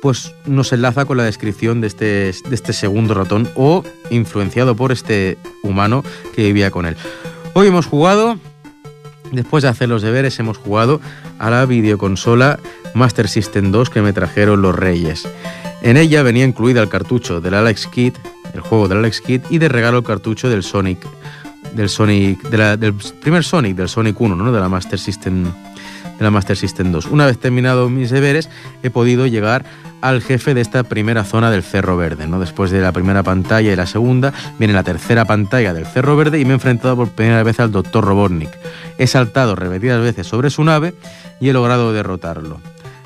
pues 0.01 0.33
nos 0.45 0.71
enlaza 0.73 1.05
con 1.05 1.17
la 1.17 1.23
descripción 1.23 1.81
de 1.81 1.87
este, 1.87 2.05
de 2.05 2.55
este 2.55 2.71
segundo 2.71 3.13
ratón 3.13 3.49
o 3.55 3.83
influenciado 4.09 4.75
por 4.75 4.91
este 4.91 5.37
humano 5.63 6.03
que 6.35 6.43
vivía 6.43 6.71
con 6.71 6.85
él. 6.85 6.95
Hoy 7.53 7.67
hemos 7.67 7.87
jugado, 7.87 8.37
después 9.31 9.63
de 9.63 9.69
hacer 9.69 9.89
los 9.89 10.01
deberes, 10.01 10.39
hemos 10.39 10.57
jugado 10.57 11.01
a 11.37 11.49
la 11.49 11.65
videoconsola 11.65 12.59
Master 12.93 13.27
System 13.27 13.71
2 13.71 13.89
que 13.89 14.01
me 14.01 14.13
trajeron 14.13 14.61
los 14.61 14.75
Reyes. 14.75 15.27
En 15.81 15.97
ella 15.97 16.23
venía 16.23 16.45
incluida 16.45 16.81
el 16.81 16.89
cartucho 16.89 17.41
del 17.41 17.53
Alex 17.53 17.87
Kidd, 17.87 18.13
el 18.53 18.61
juego 18.61 18.87
del 18.87 18.99
Alex 18.99 19.21
Kidd, 19.21 19.41
y 19.49 19.57
de 19.59 19.69
regalo 19.69 19.99
el 19.99 20.03
cartucho 20.03 20.49
del 20.49 20.63
Sonic, 20.63 20.99
del 21.73 21.89
Sonic, 21.89 22.41
del 22.49 22.93
primer 23.21 23.43
Sonic, 23.43 23.75
del 23.75 23.89
Sonic 23.89 24.19
1, 24.19 24.35
¿no? 24.35 24.51
de 24.51 24.59
la 24.59 24.69
Master 24.69 24.99
System 24.99 25.45
de 26.19 26.25
la 26.25 26.31
Master 26.31 26.57
System 26.57 26.91
2. 26.91 27.07
Una 27.07 27.25
vez 27.25 27.39
terminado 27.39 27.89
mis 27.89 28.09
deberes, 28.11 28.49
he 28.83 28.89
podido 28.89 29.25
llegar 29.25 29.65
al 30.01 30.21
jefe 30.21 30.53
de 30.53 30.61
esta 30.61 30.83
primera 30.83 31.23
zona 31.23 31.49
del 31.49 31.63
Cerro 31.63 31.97
Verde. 31.97 32.27
¿no? 32.27 32.39
Después 32.39 32.71
de 32.71 32.81
la 32.81 32.91
primera 32.91 33.23
pantalla 33.23 33.71
y 33.71 33.75
la 33.75 33.85
segunda, 33.85 34.33
viene 34.57 34.73
la 34.73 34.83
tercera 34.83 35.25
pantalla 35.25 35.73
del 35.73 35.85
Cerro 35.85 36.15
Verde 36.15 36.39
y 36.39 36.45
me 36.45 36.51
he 36.51 36.53
enfrentado 36.53 36.95
por 36.95 37.09
primera 37.09 37.41
vez 37.43 37.59
al 37.59 37.71
Dr. 37.71 38.03
Robotnik. 38.03 38.51
He 38.97 39.07
saltado 39.07 39.55
repetidas 39.55 40.01
veces 40.01 40.27
sobre 40.27 40.49
su 40.49 40.63
nave 40.63 40.93
y 41.39 41.49
he 41.49 41.53
logrado 41.53 41.93
derrotarlo. 41.93 42.59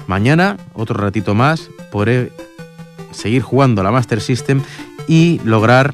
Mañana, 0.07 0.57
otro 0.73 0.99
ratito 0.99 1.33
más, 1.33 1.69
podré 1.91 2.31
seguir 3.11 3.41
jugando 3.41 3.81
a 3.81 3.83
la 3.83 3.91
Master 3.91 4.19
System 4.21 4.61
y 5.07 5.39
lograr 5.43 5.93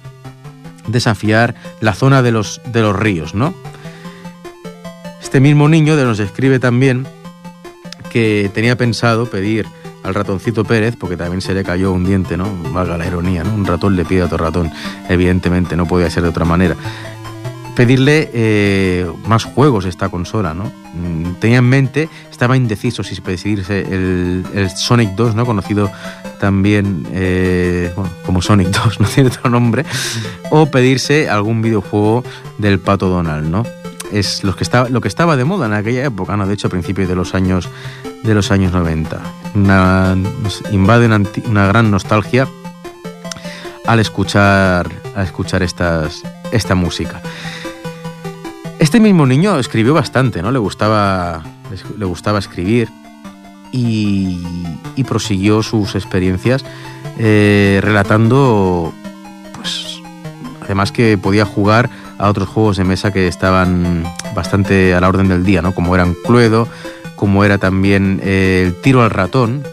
desafiar 0.87 1.55
la 1.81 1.93
zona 1.93 2.21
de 2.21 2.31
los, 2.31 2.61
de 2.71 2.81
los 2.81 2.95
ríos, 2.95 3.35
¿no? 3.35 3.53
Este 5.29 5.41
mismo 5.41 5.69
niño 5.69 5.95
nos 5.95 6.19
escribe 6.19 6.57
también 6.57 7.05
que 8.09 8.49
tenía 8.51 8.75
pensado 8.75 9.27
pedir 9.27 9.67
al 10.01 10.15
ratoncito 10.15 10.65
Pérez, 10.65 10.95
porque 10.99 11.17
también 11.17 11.39
se 11.41 11.53
le 11.53 11.63
cayó 11.63 11.91
un 11.91 12.03
diente, 12.03 12.35
¿no? 12.35 12.51
Valga 12.73 12.97
la 12.97 13.05
ironía, 13.05 13.43
¿no? 13.43 13.53
Un 13.53 13.63
ratón 13.63 13.95
le 13.95 14.05
pide 14.05 14.23
a 14.23 14.25
otro 14.25 14.39
ratón, 14.39 14.71
evidentemente, 15.07 15.75
no 15.75 15.85
podía 15.85 16.09
ser 16.09 16.23
de 16.23 16.29
otra 16.29 16.45
manera. 16.45 16.75
Pedirle 17.75 18.31
eh, 18.33 19.07
más 19.27 19.43
juegos 19.43 19.85
esta 19.85 20.09
consola, 20.09 20.55
¿no? 20.55 20.63
Mm, 20.95 21.33
tenía 21.39 21.59
en 21.59 21.69
mente, 21.69 22.09
estaba 22.31 22.57
indeciso 22.57 23.03
si 23.03 23.13
decidirse 23.21 23.81
el, 23.81 24.43
el 24.55 24.71
Sonic 24.71 25.11
2, 25.11 25.35
¿no? 25.35 25.45
Conocido 25.45 25.91
también 26.39 27.05
eh, 27.11 27.93
como 28.25 28.41
Sonic 28.41 28.69
2, 28.69 28.99
no 28.99 29.07
tiene 29.07 29.29
otro 29.29 29.51
nombre, 29.51 29.85
o 30.49 30.65
pedirse 30.71 31.29
algún 31.29 31.61
videojuego 31.61 32.23
del 32.57 32.79
Pato 32.79 33.09
Donald, 33.09 33.47
¿no? 33.47 33.63
Es 34.11 34.43
lo 34.43 34.55
que 34.55 34.63
estaba, 34.63 34.89
lo 34.89 35.01
que 35.01 35.07
estaba 35.07 35.37
de 35.37 35.45
moda 35.45 35.67
en 35.67 35.73
aquella 35.73 36.05
época, 36.05 36.35
¿no? 36.35 36.47
De 36.47 36.53
hecho, 36.53 36.67
a 36.67 36.69
principios 36.69 37.07
de 37.07 37.15
los 37.15 37.35
años 37.35 37.69
de 38.23 38.33
los 38.33 38.51
años 38.51 38.71
90. 38.71 39.19
Una, 39.55 40.15
invade 40.71 41.05
una, 41.45 41.67
gran 41.67 41.91
nostalgia 41.91 42.47
al 43.85 43.99
escuchar, 43.99 44.89
al 45.15 45.25
escuchar 45.25 45.63
estas, 45.63 46.23
esta 46.51 46.75
música. 46.75 47.21
Este 48.79 48.99
mismo 48.99 49.25
niño 49.25 49.59
escribió 49.59 49.93
bastante, 49.93 50.41
¿no? 50.41 50.51
Le 50.51 50.59
gustaba, 50.59 51.43
le 51.97 52.05
gustaba 52.05 52.39
escribir 52.39 52.89
y, 53.71 54.41
prosiguió 55.07 55.63
sus 55.63 55.95
experiencias 55.95 56.63
eh, 57.17 57.79
relatando, 57.81 58.93
pues, 59.55 60.01
además 60.61 60.91
que 60.91 61.17
podía 61.17 61.45
jugar 61.45 61.89
a 62.19 62.29
otros 62.29 62.49
juegos 62.49 62.77
de 62.77 62.83
mesa 62.83 63.11
que 63.11 63.27
estaban 63.27 64.03
bastante 64.35 64.93
a 64.93 65.01
la 65.01 65.07
orden 65.07 65.29
del 65.29 65.43
día, 65.43 65.61
¿no? 65.61 65.73
Como 65.73 65.95
eran 65.95 66.13
Cluedo, 66.13 66.67
como 67.15 67.43
era 67.43 67.57
también 67.57 68.19
eh, 68.23 68.63
el 68.67 68.75
tiro 68.75 69.01
al 69.01 69.09
ratón, 69.09 69.63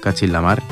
cachín 0.00 0.32
la 0.32 0.40
mar. 0.40 0.62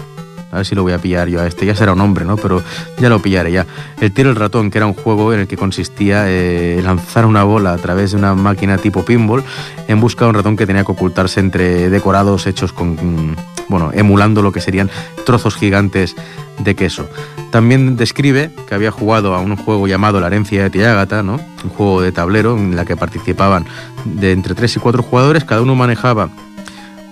A 0.53 0.57
ver 0.57 0.67
si 0.67 0.75
lo 0.75 0.83
voy 0.83 0.93
a 0.93 0.99
pillar 0.99 1.29
yo 1.29 1.41
a 1.41 1.47
este, 1.47 1.65
ya 1.65 1.75
será 1.75 1.95
un 1.95 2.01
hombre, 2.03 2.27
¿no? 2.27 2.37
Pero 2.37 2.63
ya 2.99 3.09
lo 3.09 3.23
pillaré 3.23 3.51
ya. 3.53 3.67
El 3.99 4.13
tiro 4.13 4.29
al 4.29 4.37
ratón, 4.37 4.71
que 4.71 4.77
era 4.77 4.87
un 4.87 4.93
juego 4.93 5.33
en 5.33 5.41
el 5.41 5.49
que 5.49 5.57
consistía 5.57 6.25
eh, 6.29 6.79
lanzar 6.85 7.25
una 7.25 7.43
bola 7.43 7.73
a 7.73 7.79
través 7.79 8.11
de 8.11 8.19
una 8.19 8.35
máquina 8.35 8.77
tipo 8.77 9.03
pinball 9.03 9.43
en 9.89 9.99
busca 9.99 10.27
de 10.27 10.29
un 10.29 10.35
ratón 10.35 10.59
que 10.59 10.67
tenía 10.67 10.85
que 10.85 10.93
ocultarse 10.93 11.41
entre 11.41 11.89
decorados 11.89 12.47
hechos 12.47 12.75
con, 12.75 13.35
bueno, 13.69 13.91
emulando 13.93 14.43
lo 14.43 14.53
que 14.53 14.61
serían 14.61 14.91
trozos 15.25 15.57
gigantes 15.57 16.17
de 16.59 16.75
queso. 16.75 17.09
También 17.51 17.97
describe 17.97 18.51
que 18.67 18.75
había 18.75 18.91
jugado 18.91 19.35
a 19.35 19.41
un 19.41 19.57
juego 19.57 19.87
llamado 19.87 20.21
La 20.21 20.29
herencia 20.29 20.63
de 20.63 20.71
Tiágata, 20.71 21.23
¿no? 21.23 21.41
un 21.65 21.71
juego 21.71 22.03
de 22.03 22.13
tablero 22.13 22.57
en 22.57 22.77
la 22.77 22.85
que 22.85 22.97
participaban 22.97 23.67
de 24.05 24.33
entre 24.33 24.55
3 24.55 24.77
y 24.77 24.81
4 24.81 25.03
jugadores, 25.03 25.45
cada 25.45 25.63
uno 25.63 25.75
manejaba 25.75 26.31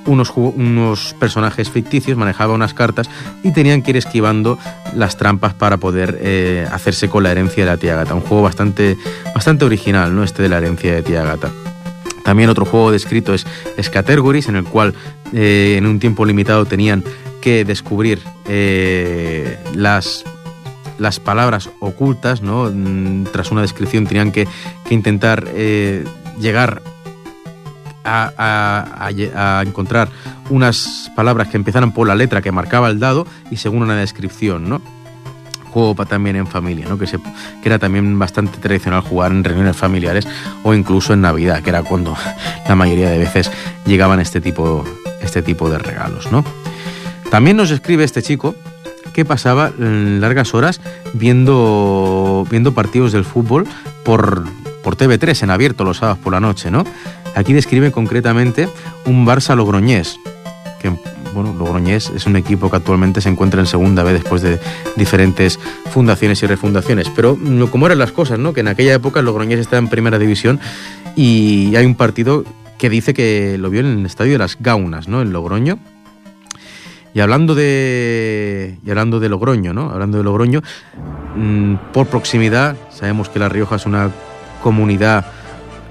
unos, 0.06 1.14
personajes 1.18 1.70
ficticios, 1.70 2.16
manejaba 2.16 2.54
unas 2.54 2.74
cartas 2.74 3.08
y 3.42 3.52
tenían 3.52 3.82
que 3.82 3.90
ir 3.90 3.96
esquivando 3.96 4.58
las 4.94 5.16
trampas 5.16 5.54
para 5.54 5.76
poder 5.76 6.18
eh, 6.20 6.66
hacerse 6.72 7.08
con 7.08 7.22
la 7.22 7.30
herencia 7.30 7.64
de 7.64 7.70
la 7.70 7.76
Tiágata. 7.76 8.14
Un 8.14 8.22
juego 8.22 8.42
bastante, 8.42 8.96
bastante 9.34 9.64
original, 9.64 10.14
¿no? 10.14 10.24
Este 10.24 10.42
de 10.42 10.48
la 10.48 10.58
herencia 10.58 10.94
de 10.94 11.02
Tiágata. 11.02 11.50
También 12.24 12.50
otro 12.50 12.64
juego 12.64 12.90
descrito 12.90 13.34
es 13.34 13.46
Scatergories, 13.80 14.48
en 14.48 14.56
el 14.56 14.64
cual 14.64 14.94
eh, 15.32 15.76
en 15.78 15.86
un 15.86 15.98
tiempo 15.98 16.24
limitado 16.24 16.64
tenían 16.64 17.04
que 17.40 17.64
descubrir 17.64 18.20
eh, 18.46 19.58
las, 19.74 20.24
las 20.98 21.20
palabras 21.20 21.70
ocultas, 21.80 22.42
¿no? 22.42 22.70
Mm, 22.70 23.24
tras 23.32 23.50
una 23.50 23.62
descripción 23.62 24.06
tenían 24.06 24.32
que, 24.32 24.46
intentar 24.90 25.46
eh, 25.54 26.04
llegar 26.38 26.82
a, 28.04 29.62
encontrar 29.64 30.08
unas 30.48 31.10
palabras 31.14 31.48
que 31.48 31.56
empezaran 31.56 31.92
por 31.92 32.08
la 32.08 32.14
letra 32.14 32.42
que 32.42 32.50
marcaba 32.50 32.88
el 32.88 32.98
dado 32.98 33.26
y 33.50 33.56
según 33.56 33.82
una 33.82 33.96
descripción, 33.96 34.68
¿no? 34.68 34.82
Juego 35.70 35.94
también 36.06 36.36
en 36.36 36.46
familia, 36.46 36.86
¿no? 36.88 36.98
que, 36.98 37.06
se, 37.06 37.18
que 37.18 37.68
era 37.68 37.78
también 37.78 38.18
bastante 38.18 38.58
tradicional 38.58 39.00
jugar 39.02 39.32
en 39.32 39.44
reuniones 39.44 39.76
familiares 39.76 40.26
o 40.62 40.74
incluso 40.74 41.12
en 41.12 41.20
Navidad, 41.20 41.62
que 41.62 41.70
era 41.70 41.82
cuando 41.82 42.16
la 42.68 42.74
mayoría 42.74 43.10
de 43.10 43.18
veces 43.18 43.50
llegaban 43.86 44.20
este 44.20 44.40
tipo, 44.40 44.84
este 45.20 45.42
tipo 45.42 45.70
de 45.70 45.78
regalos. 45.78 46.30
¿no? 46.32 46.44
También 47.30 47.56
nos 47.56 47.70
escribe 47.70 48.04
este 48.04 48.22
chico 48.22 48.54
que 49.12 49.24
pasaba 49.24 49.72
largas 49.78 50.54
horas 50.54 50.80
viendo, 51.14 52.46
viendo 52.50 52.72
partidos 52.72 53.12
del 53.12 53.24
fútbol 53.24 53.66
por, 54.04 54.44
por 54.82 54.96
TV3 54.96 55.42
en 55.44 55.50
abierto 55.50 55.84
los 55.84 55.98
sábados 55.98 56.18
por 56.18 56.32
la 56.32 56.40
noche, 56.40 56.70
¿no? 56.70 56.84
Aquí 57.34 57.52
describe 57.52 57.92
concretamente 57.92 58.68
un 59.06 59.26
Barça 59.26 59.54
Logroñés, 59.54 60.18
que 60.80 60.92
bueno, 61.34 61.54
Logroñés 61.58 62.10
es 62.10 62.26
un 62.26 62.36
equipo 62.36 62.70
que 62.70 62.76
actualmente 62.76 63.20
se 63.20 63.28
encuentra 63.28 63.60
en 63.60 63.66
segunda 63.66 64.02
vez 64.02 64.14
después 64.14 64.42
de 64.42 64.58
diferentes 64.96 65.58
fundaciones 65.90 66.42
y 66.42 66.46
refundaciones. 66.46 67.08
Pero 67.10 67.38
como 67.70 67.86
eran 67.86 67.98
las 67.98 68.12
cosas, 68.12 68.38
¿no? 68.38 68.52
Que 68.52 68.60
en 68.60 68.68
aquella 68.68 68.94
época 68.94 69.22
Logroñés 69.22 69.60
estaba 69.60 69.78
en 69.78 69.88
primera 69.88 70.18
división 70.18 70.60
y 71.16 71.74
hay 71.76 71.86
un 71.86 71.94
partido 71.94 72.44
que 72.78 72.88
dice 72.88 73.14
que 73.14 73.58
lo 73.58 73.70
vio 73.70 73.80
en 73.80 73.86
el 73.86 74.06
estadio 74.06 74.32
de 74.32 74.38
las 74.38 74.56
Gaunas, 74.60 75.08
¿no? 75.08 75.22
En 75.22 75.32
Logroño 75.32 75.78
y 77.12 77.20
hablando 77.20 77.54
de, 77.54 78.78
y 78.84 78.90
hablando 78.90 79.18
de 79.18 79.28
Logroño, 79.28 79.74
¿no? 79.74 79.90
Hablando 79.90 80.18
de 80.18 80.24
Logroño, 80.24 80.62
mm, 81.36 81.74
por 81.92 82.06
proximidad, 82.06 82.76
sabemos 82.90 83.28
que 83.28 83.38
La 83.38 83.48
Rioja 83.48 83.76
es 83.76 83.86
una 83.86 84.10
comunidad 84.62 85.26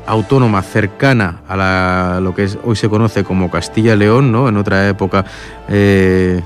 autónoma 0.09 0.63
cercana 0.63 1.41
a 1.47 1.55
la, 1.55 2.19
lo 2.19 2.33
que 2.33 2.43
es, 2.43 2.57
hoy 2.63 2.75
se 2.75 2.89
conoce 2.89 3.23
como 3.23 3.51
Castilla 3.51 3.95
León, 3.95 4.31
¿no? 4.31 4.49
En 4.49 4.57
otra 4.57 4.89
época, 4.89 5.23
eh, 5.67 6.41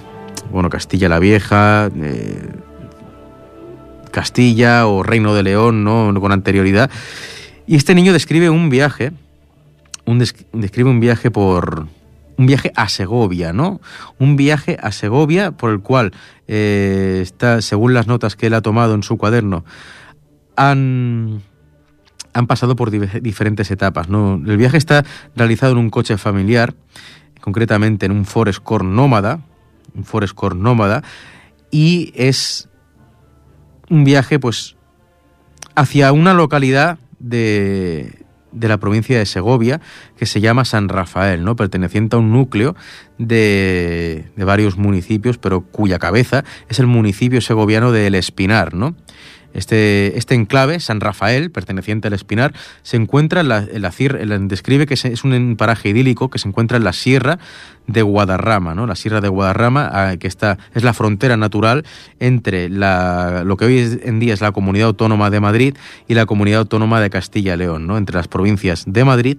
bueno, 0.52 0.70
Castilla 0.70 1.08
la 1.08 1.20
Vieja, 1.20 1.90
eh, 1.96 2.50
Castilla 4.12 4.86
o 4.86 5.02
Reino 5.02 5.34
de 5.34 5.44
León, 5.44 5.86
¿no? 5.86 6.14
Con 6.20 6.34
anterioridad. 6.34 6.92
Y 7.66 7.78
este 7.78 7.96
niño 7.96 8.12
describe 8.12 8.50
un 8.50 8.70
viaje, 8.70 9.14
un 10.04 10.20
describe 10.20 10.90
un 10.90 11.00
viaje 11.00 11.32
por, 11.32 11.88
un 12.38 12.46
viaje 12.46 12.74
a 12.76 12.90
Segovia, 12.90 13.54
¿no? 13.54 13.80
Un 14.20 14.36
viaje 14.36 14.78
a 14.82 14.92
Segovia 14.92 15.52
por 15.52 15.72
el 15.72 15.80
cual 15.80 16.12
eh, 16.50 17.20
está, 17.22 17.62
según 17.62 17.94
las 17.94 18.08
notas 18.08 18.36
que 18.36 18.48
él 18.48 18.56
ha 18.56 18.62
tomado 18.62 18.94
en 18.94 19.04
su 19.04 19.18
cuaderno, 19.18 19.64
han, 20.58 21.42
han 22.34 22.48
pasado 22.48 22.76
por 22.76 22.92
diferentes 22.92 23.72
etapas. 23.72 24.08
El 24.08 24.58
viaje 24.58 24.78
está 24.78 25.06
realizado 25.36 25.74
en 25.74 25.78
un 25.78 25.90
coche 25.90 26.18
familiar, 26.18 26.74
concretamente 27.42 28.06
en 28.06 28.12
un 28.12 28.26
Forest 28.26 28.60
Core 28.60 28.86
nómada, 28.86 29.42
un 29.96 30.04
Core 30.36 30.56
nómada, 30.56 31.04
y 31.72 32.12
es 32.16 32.70
un 33.90 34.04
viaje, 34.04 34.40
pues, 34.40 34.76
hacia 35.76 36.12
una 36.12 36.34
localidad 36.34 37.00
de, 37.20 38.24
de 38.54 38.68
la 38.68 38.78
provincia 38.78 39.18
de 39.18 39.26
Segovia 39.26 39.82
que 40.18 40.26
se 40.26 40.42
llama 40.42 40.66
San 40.66 40.90
Rafael, 40.90 41.44
¿no? 41.44 41.56
perteneciente 41.56 42.16
a 42.16 42.20
un 42.20 42.32
núcleo 42.32 42.76
de, 43.18 44.32
de 44.36 44.44
varios 44.44 44.78
municipios, 44.78 45.38
pero 45.38 45.62
cuya 45.62 46.00
cabeza 46.00 46.44
es 46.70 46.80
el 46.80 46.88
municipio 46.88 47.42
segoviano 47.42 47.92
de 47.92 48.08
El 48.08 48.16
Espinar, 48.16 48.74
¿no? 48.74 48.96
Este, 49.54 50.18
este 50.18 50.36
enclave, 50.36 50.80
San 50.80 51.00
Rafael, 51.00 51.52
perteneciente 51.52 52.08
al 52.08 52.14
Espinar, 52.14 52.54
se 52.82 52.98
encuentra 52.98 53.42
en 53.42 53.50
la, 53.50 53.68
en 53.72 54.48
describe 54.48 54.86
que 54.86 54.96
es 54.96 55.24
un 55.24 55.56
paraje 55.58 55.90
idílico 55.90 56.30
que 56.30 56.40
se 56.40 56.48
encuentra 56.48 56.78
en 56.78 56.84
la 56.84 56.94
sierra 56.94 57.40
de 57.88 58.02
Guadarrama, 58.02 58.76
¿no? 58.76 58.88
La 58.88 58.96
sierra 58.96 59.22
de 59.22 59.28
Guadarrama, 59.28 59.90
ah, 59.92 60.18
que 60.18 60.28
está, 60.28 60.58
es 60.74 60.84
la 60.84 60.94
frontera 60.94 61.38
natural 61.38 61.84
entre 62.20 62.70
la, 62.70 63.44
lo 63.46 63.58
que 63.58 63.66
hoy 63.66 64.00
en 64.04 64.20
día 64.20 64.34
es 64.34 64.42
la 64.42 64.52
Comunidad 64.52 64.88
Autónoma 64.88 65.30
de 65.30 65.40
Madrid 65.40 65.76
y 66.08 66.14
la 66.14 66.26
Comunidad 66.26 66.62
Autónoma 66.62 67.02
de 67.02 67.10
Castilla 67.10 67.56
y 67.56 67.58
León, 67.58 67.88
¿no? 67.88 67.98
Entre 67.98 68.16
las 68.16 68.28
provincias 68.28 68.86
de 68.88 69.04
Madrid 69.04 69.38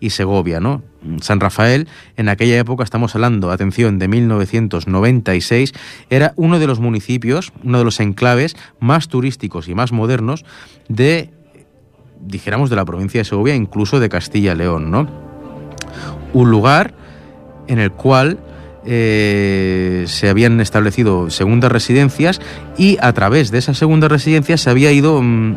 y 0.00 0.10
Segovia, 0.10 0.60
¿no? 0.60 0.82
San 1.20 1.38
Rafael, 1.38 1.86
en 2.16 2.28
aquella 2.28 2.58
época, 2.58 2.82
estamos 2.82 3.14
hablando, 3.14 3.50
atención, 3.50 3.98
de 3.98 4.08
1996, 4.08 5.72
era 6.10 6.32
uno 6.36 6.58
de 6.58 6.66
los 6.66 6.80
municipios, 6.80 7.52
uno 7.62 7.78
de 7.78 7.84
los 7.84 8.00
enclaves 8.00 8.56
más 8.80 9.08
turísticos 9.08 9.68
y 9.68 9.74
más 9.74 9.92
modernos 9.92 10.44
de, 10.88 11.30
dijéramos, 12.20 12.70
de 12.70 12.76
la 12.76 12.84
provincia 12.84 13.20
de 13.20 13.24
Segovia, 13.24 13.54
incluso 13.54 14.00
de 14.00 14.08
Castilla 14.08 14.52
y 14.52 14.56
León, 14.56 14.90
¿no? 14.90 15.08
Un 16.32 16.50
lugar 16.50 17.03
en 17.66 17.78
el 17.78 17.92
cual 17.92 18.38
eh, 18.86 20.04
se 20.06 20.28
habían 20.28 20.60
establecido 20.60 21.30
segundas 21.30 21.72
residencias 21.72 22.40
y 22.76 22.98
a 23.00 23.12
través 23.12 23.50
de 23.50 23.58
esas 23.58 23.78
segundas 23.78 24.10
residencias 24.10 24.60
se 24.60 24.70
había 24.70 24.92
ido 24.92 25.22
mm, 25.22 25.56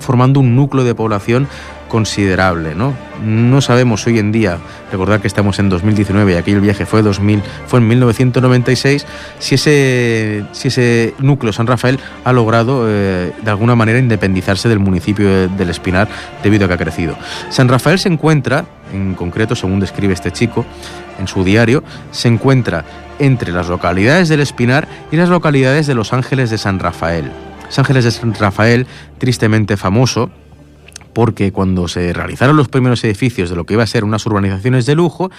formando 0.00 0.40
un 0.40 0.56
núcleo 0.56 0.84
de 0.84 0.94
población 0.94 1.46
considerable, 1.94 2.74
¿no? 2.74 2.92
No 3.24 3.60
sabemos 3.60 4.04
hoy 4.08 4.18
en 4.18 4.32
día, 4.32 4.58
recordar 4.90 5.20
que 5.20 5.28
estamos 5.28 5.60
en 5.60 5.68
2019 5.68 6.32
y 6.32 6.34
aquí 6.34 6.50
el 6.50 6.60
viaje 6.60 6.86
fue 6.86 7.02
2000, 7.02 7.40
fue 7.68 7.78
en 7.78 7.86
1996, 7.86 9.06
si 9.38 9.54
ese, 9.54 10.44
si 10.50 10.66
ese 10.66 11.14
núcleo 11.20 11.52
San 11.52 11.68
Rafael 11.68 12.00
ha 12.24 12.32
logrado 12.32 12.86
eh, 12.88 13.30
de 13.40 13.48
alguna 13.48 13.76
manera 13.76 14.00
independizarse 14.00 14.68
del 14.68 14.80
municipio 14.80 15.48
del 15.48 15.70
Espinar 15.70 16.08
debido 16.42 16.64
a 16.64 16.68
que 16.68 16.74
ha 16.74 16.78
crecido. 16.78 17.16
San 17.50 17.68
Rafael 17.68 18.00
se 18.00 18.08
encuentra, 18.08 18.64
en 18.92 19.14
concreto, 19.14 19.54
según 19.54 19.78
describe 19.78 20.14
este 20.14 20.32
chico 20.32 20.66
en 21.20 21.28
su 21.28 21.44
diario, 21.44 21.84
se 22.10 22.26
encuentra 22.26 22.84
entre 23.20 23.52
las 23.52 23.68
localidades 23.68 24.28
del 24.28 24.40
Espinar 24.40 24.88
y 25.12 25.16
las 25.16 25.28
localidades 25.28 25.86
de 25.86 25.94
Los 25.94 26.12
Ángeles 26.12 26.50
de 26.50 26.58
San 26.58 26.80
Rafael. 26.80 27.30
Los 27.66 27.78
Ángeles 27.78 28.02
de 28.02 28.10
San 28.10 28.34
Rafael, 28.34 28.88
tristemente 29.18 29.76
famoso, 29.76 30.32
porque 31.14 31.52
cuando 31.52 31.88
se 31.88 32.12
realizaron 32.12 32.56
los 32.56 32.68
primeros 32.68 33.02
edificios 33.04 33.50
de 33.50 33.56
lo 33.56 33.64
que 33.64 33.74
iba 33.74 33.82
a 33.82 33.86
ser 33.86 34.04
unas 34.04 34.26
urbanizaciones 34.26 34.84
de 34.86 34.94
lujo, 34.94 35.30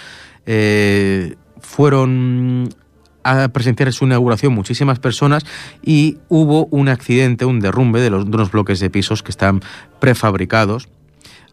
eh, 0.45 1.35
fueron 1.59 2.69
a 3.23 3.47
presenciar 3.49 3.91
su 3.91 4.05
inauguración 4.05 4.53
muchísimas 4.53 4.99
personas 4.99 5.45
y 5.83 6.19
hubo 6.29 6.67
un 6.67 6.89
accidente, 6.89 7.45
un 7.45 7.59
derrumbe 7.59 7.99
de, 7.99 8.11
los, 8.11 8.29
de 8.29 8.35
unos 8.35 8.51
bloques 8.51 8.79
de 8.79 8.89
pisos 8.89 9.23
que 9.23 9.31
están 9.31 9.61
prefabricados 9.99 10.87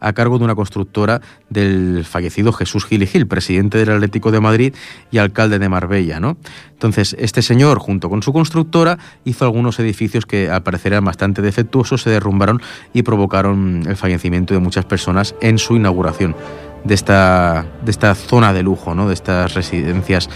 a 0.03 0.13
cargo 0.13 0.37
de 0.37 0.43
una 0.43 0.55
constructora 0.55 1.21
del 1.49 2.05
fallecido 2.05 2.51
Jesús 2.53 2.85
Gil 2.85 3.03
y 3.03 3.07
Gil, 3.07 3.27
presidente 3.27 3.77
del 3.77 3.89
Atlético 3.89 4.31
de 4.31 4.39
Madrid 4.39 4.75
y 5.11 5.17
alcalde 5.17 5.59
de 5.59 5.69
Marbella. 5.69 6.19
¿no? 6.19 6.37
Entonces, 6.71 7.15
este 7.17 7.41
señor, 7.41 7.79
junto 7.79 8.09
con 8.09 8.21
su 8.21 8.33
constructora, 8.33 8.99
hizo 9.23 9.45
algunos 9.45 9.79
edificios 9.79 10.25
que 10.25 10.49
al 10.49 10.63
parecer 10.63 10.93
eran 10.93 11.05
bastante 11.05 11.41
defectuosos, 11.41 12.01
se 12.01 12.09
derrumbaron 12.09 12.61
y 12.93 13.03
provocaron 13.03 13.83
el 13.87 13.95
fallecimiento 13.95 14.53
de 14.53 14.59
muchas 14.59 14.85
personas 14.85 15.35
en 15.41 15.57
su 15.57 15.75
inauguración 15.75 16.35
de 16.83 16.93
esta, 16.93 17.65
de 17.83 17.91
esta 17.91 18.13
zona 18.15 18.53
de 18.53 18.63
lujo, 18.63 18.93
¿no? 18.93 19.07
de 19.07 19.13
estas 19.13 19.53
residencias 19.53 20.29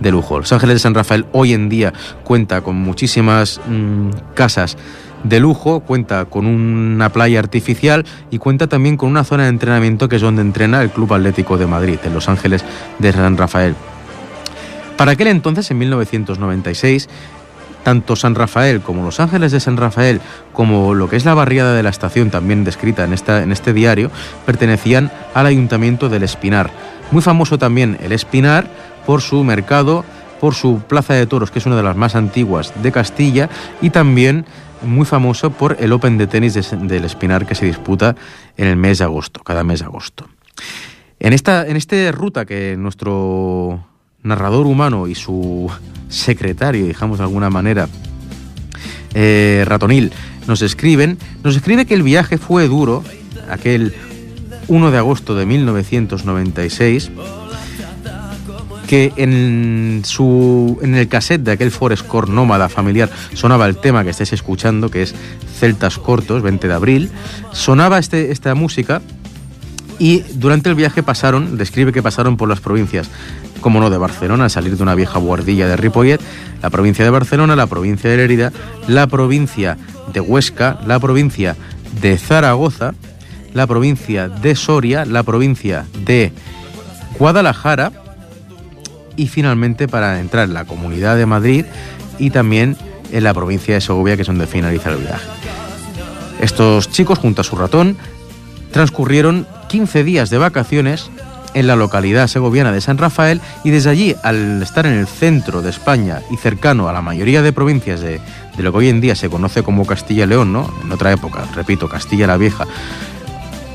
de 0.00 0.10
lujo. 0.10 0.38
Los 0.38 0.52
Ángeles 0.52 0.76
de 0.76 0.80
San 0.80 0.94
Rafael 0.94 1.26
hoy 1.32 1.52
en 1.52 1.68
día 1.68 1.92
cuenta 2.24 2.60
con 2.60 2.76
muchísimas 2.76 3.60
mm, 3.68 4.08
casas 4.34 4.76
de 5.24 5.40
lujo, 5.40 5.80
cuenta 5.80 6.24
con 6.24 6.46
una 6.46 7.10
playa 7.10 7.38
artificial 7.38 8.04
y 8.30 8.38
cuenta 8.38 8.66
también 8.66 8.96
con 8.96 9.10
una 9.10 9.24
zona 9.24 9.44
de 9.44 9.50
entrenamiento 9.50 10.08
que 10.08 10.16
es 10.16 10.22
donde 10.22 10.42
entrena 10.42 10.82
el 10.82 10.90
Club 10.90 11.14
Atlético 11.14 11.58
de 11.58 11.66
Madrid, 11.66 11.98
en 12.04 12.14
Los 12.14 12.28
Ángeles 12.28 12.64
de 12.98 13.12
San 13.12 13.36
Rafael. 13.36 13.74
Para 14.96 15.12
aquel 15.12 15.28
entonces, 15.28 15.70
en 15.70 15.78
1996, 15.78 17.08
tanto 17.82 18.16
San 18.16 18.34
Rafael 18.34 18.80
como 18.80 19.04
Los 19.04 19.20
Ángeles 19.20 19.52
de 19.52 19.60
San 19.60 19.76
Rafael, 19.76 20.20
como 20.52 20.94
lo 20.94 21.08
que 21.08 21.16
es 21.16 21.24
la 21.24 21.34
barriada 21.34 21.74
de 21.74 21.82
la 21.82 21.90
estación, 21.90 22.30
también 22.30 22.64
descrita 22.64 23.04
en, 23.04 23.12
esta, 23.12 23.42
en 23.42 23.52
este 23.52 23.72
diario, 23.72 24.10
pertenecían 24.46 25.10
al 25.34 25.46
ayuntamiento 25.46 26.08
del 26.08 26.22
Espinar. 26.22 26.70
Muy 27.10 27.22
famoso 27.22 27.58
también 27.58 27.98
el 28.02 28.12
Espinar 28.12 28.66
por 29.06 29.20
su 29.20 29.42
mercado, 29.44 30.04
por 30.42 30.56
su 30.56 30.80
plaza 30.88 31.14
de 31.14 31.24
toros, 31.24 31.52
que 31.52 31.60
es 31.60 31.66
una 31.66 31.76
de 31.76 31.84
las 31.84 31.96
más 31.96 32.16
antiguas 32.16 32.72
de 32.82 32.90
Castilla, 32.90 33.48
y 33.80 33.90
también 33.90 34.44
muy 34.82 35.06
famoso 35.06 35.52
por 35.52 35.76
el 35.78 35.92
Open 35.92 36.18
de 36.18 36.26
tenis 36.26 36.54
del 36.72 37.04
Espinar 37.04 37.46
que 37.46 37.54
se 37.54 37.64
disputa 37.64 38.16
en 38.56 38.66
el 38.66 38.76
mes 38.76 38.98
de 38.98 39.04
agosto, 39.04 39.40
cada 39.44 39.62
mes 39.62 39.78
de 39.78 39.84
agosto. 39.84 40.28
En 41.20 41.32
esta, 41.32 41.64
en 41.68 41.76
esta 41.76 42.10
ruta 42.10 42.44
que 42.44 42.74
nuestro 42.76 43.86
narrador 44.24 44.66
humano 44.66 45.06
y 45.06 45.14
su 45.14 45.70
secretario, 46.08 46.86
digamos 46.86 47.18
de 47.18 47.24
alguna 47.24 47.48
manera, 47.48 47.88
eh, 49.14 49.62
Ratonil, 49.64 50.10
nos 50.48 50.60
escriben, 50.60 51.18
nos 51.44 51.54
escribe 51.54 51.86
que 51.86 51.94
el 51.94 52.02
viaje 52.02 52.36
fue 52.36 52.66
duro, 52.66 53.04
aquel 53.48 53.94
1 54.66 54.90
de 54.90 54.98
agosto 54.98 55.36
de 55.36 55.46
1996, 55.46 57.12
que 58.92 59.10
en, 59.16 60.02
su, 60.04 60.78
en 60.82 60.94
el 60.94 61.08
cassette 61.08 61.40
de 61.40 61.52
aquel 61.52 61.70
Forest 61.70 62.06
Core 62.06 62.30
nómada 62.30 62.68
familiar 62.68 63.08
sonaba 63.32 63.64
el 63.64 63.78
tema 63.78 64.04
que 64.04 64.10
estáis 64.10 64.34
escuchando, 64.34 64.90
que 64.90 65.00
es 65.00 65.14
Celtas 65.58 65.96
Cortos, 65.96 66.42
20 66.42 66.68
de 66.68 66.74
abril, 66.74 67.10
sonaba 67.52 67.98
este, 67.98 68.32
esta 68.32 68.54
música 68.54 69.00
y 69.98 70.18
durante 70.34 70.68
el 70.68 70.74
viaje 70.74 71.02
pasaron, 71.02 71.56
describe 71.56 71.90
que 71.90 72.02
pasaron 72.02 72.36
por 72.36 72.50
las 72.50 72.60
provincias, 72.60 73.08
como 73.62 73.80
no, 73.80 73.88
de 73.88 73.96
Barcelona, 73.96 74.44
al 74.44 74.50
salir 74.50 74.76
de 74.76 74.82
una 74.82 74.94
vieja 74.94 75.18
guardilla 75.18 75.66
de 75.66 75.78
Ripollet, 75.78 76.20
la 76.60 76.68
provincia 76.68 77.02
de 77.02 77.10
Barcelona, 77.10 77.56
la 77.56 77.68
provincia 77.68 78.10
de 78.10 78.18
Lerida, 78.18 78.52
la 78.88 79.06
provincia 79.06 79.78
de 80.12 80.20
Huesca, 80.20 80.78
la 80.86 81.00
provincia 81.00 81.56
de 82.02 82.18
Zaragoza, 82.18 82.92
la 83.54 83.66
provincia 83.66 84.28
de 84.28 84.54
Soria, 84.54 85.06
la 85.06 85.22
provincia 85.22 85.86
de 86.04 86.30
Guadalajara, 87.18 88.01
y 89.16 89.28
finalmente 89.28 89.88
para 89.88 90.20
entrar 90.20 90.44
en 90.44 90.54
la 90.54 90.64
Comunidad 90.64 91.16
de 91.16 91.26
Madrid 91.26 91.64
y 92.18 92.30
también 92.30 92.76
en 93.10 93.24
la 93.24 93.34
provincia 93.34 93.74
de 93.74 93.80
Segovia, 93.80 94.16
que 94.16 94.22
es 94.22 94.28
donde 94.28 94.46
finaliza 94.46 94.90
el 94.90 94.98
viaje. 94.98 95.26
Estos 96.40 96.90
chicos, 96.90 97.18
junto 97.18 97.42
a 97.42 97.44
su 97.44 97.56
ratón, 97.56 97.96
transcurrieron 98.72 99.46
15 99.68 100.02
días 100.04 100.30
de 100.30 100.38
vacaciones 100.38 101.10
en 101.54 101.66
la 101.66 101.76
localidad 101.76 102.26
segoviana 102.28 102.72
de 102.72 102.80
San 102.80 102.98
Rafael 102.98 103.40
y 103.62 103.70
desde 103.70 103.90
allí, 103.90 104.16
al 104.22 104.62
estar 104.62 104.86
en 104.86 104.94
el 104.94 105.06
centro 105.06 105.62
de 105.62 105.70
España 105.70 106.20
y 106.30 106.36
cercano 106.36 106.88
a 106.88 106.92
la 106.92 107.02
mayoría 107.02 107.42
de 107.42 107.52
provincias 107.52 108.00
de, 108.00 108.20
de 108.56 108.62
lo 108.62 108.72
que 108.72 108.78
hoy 108.78 108.88
en 108.88 109.00
día 109.00 109.14
se 109.14 109.28
conoce 109.28 109.62
como 109.62 109.86
Castilla 109.86 110.24
y 110.24 110.28
León, 110.28 110.52
¿no? 110.52 110.72
en 110.82 110.90
otra 110.90 111.12
época, 111.12 111.44
repito, 111.54 111.88
Castilla 111.88 112.26
la 112.26 112.38
Vieja, 112.38 112.66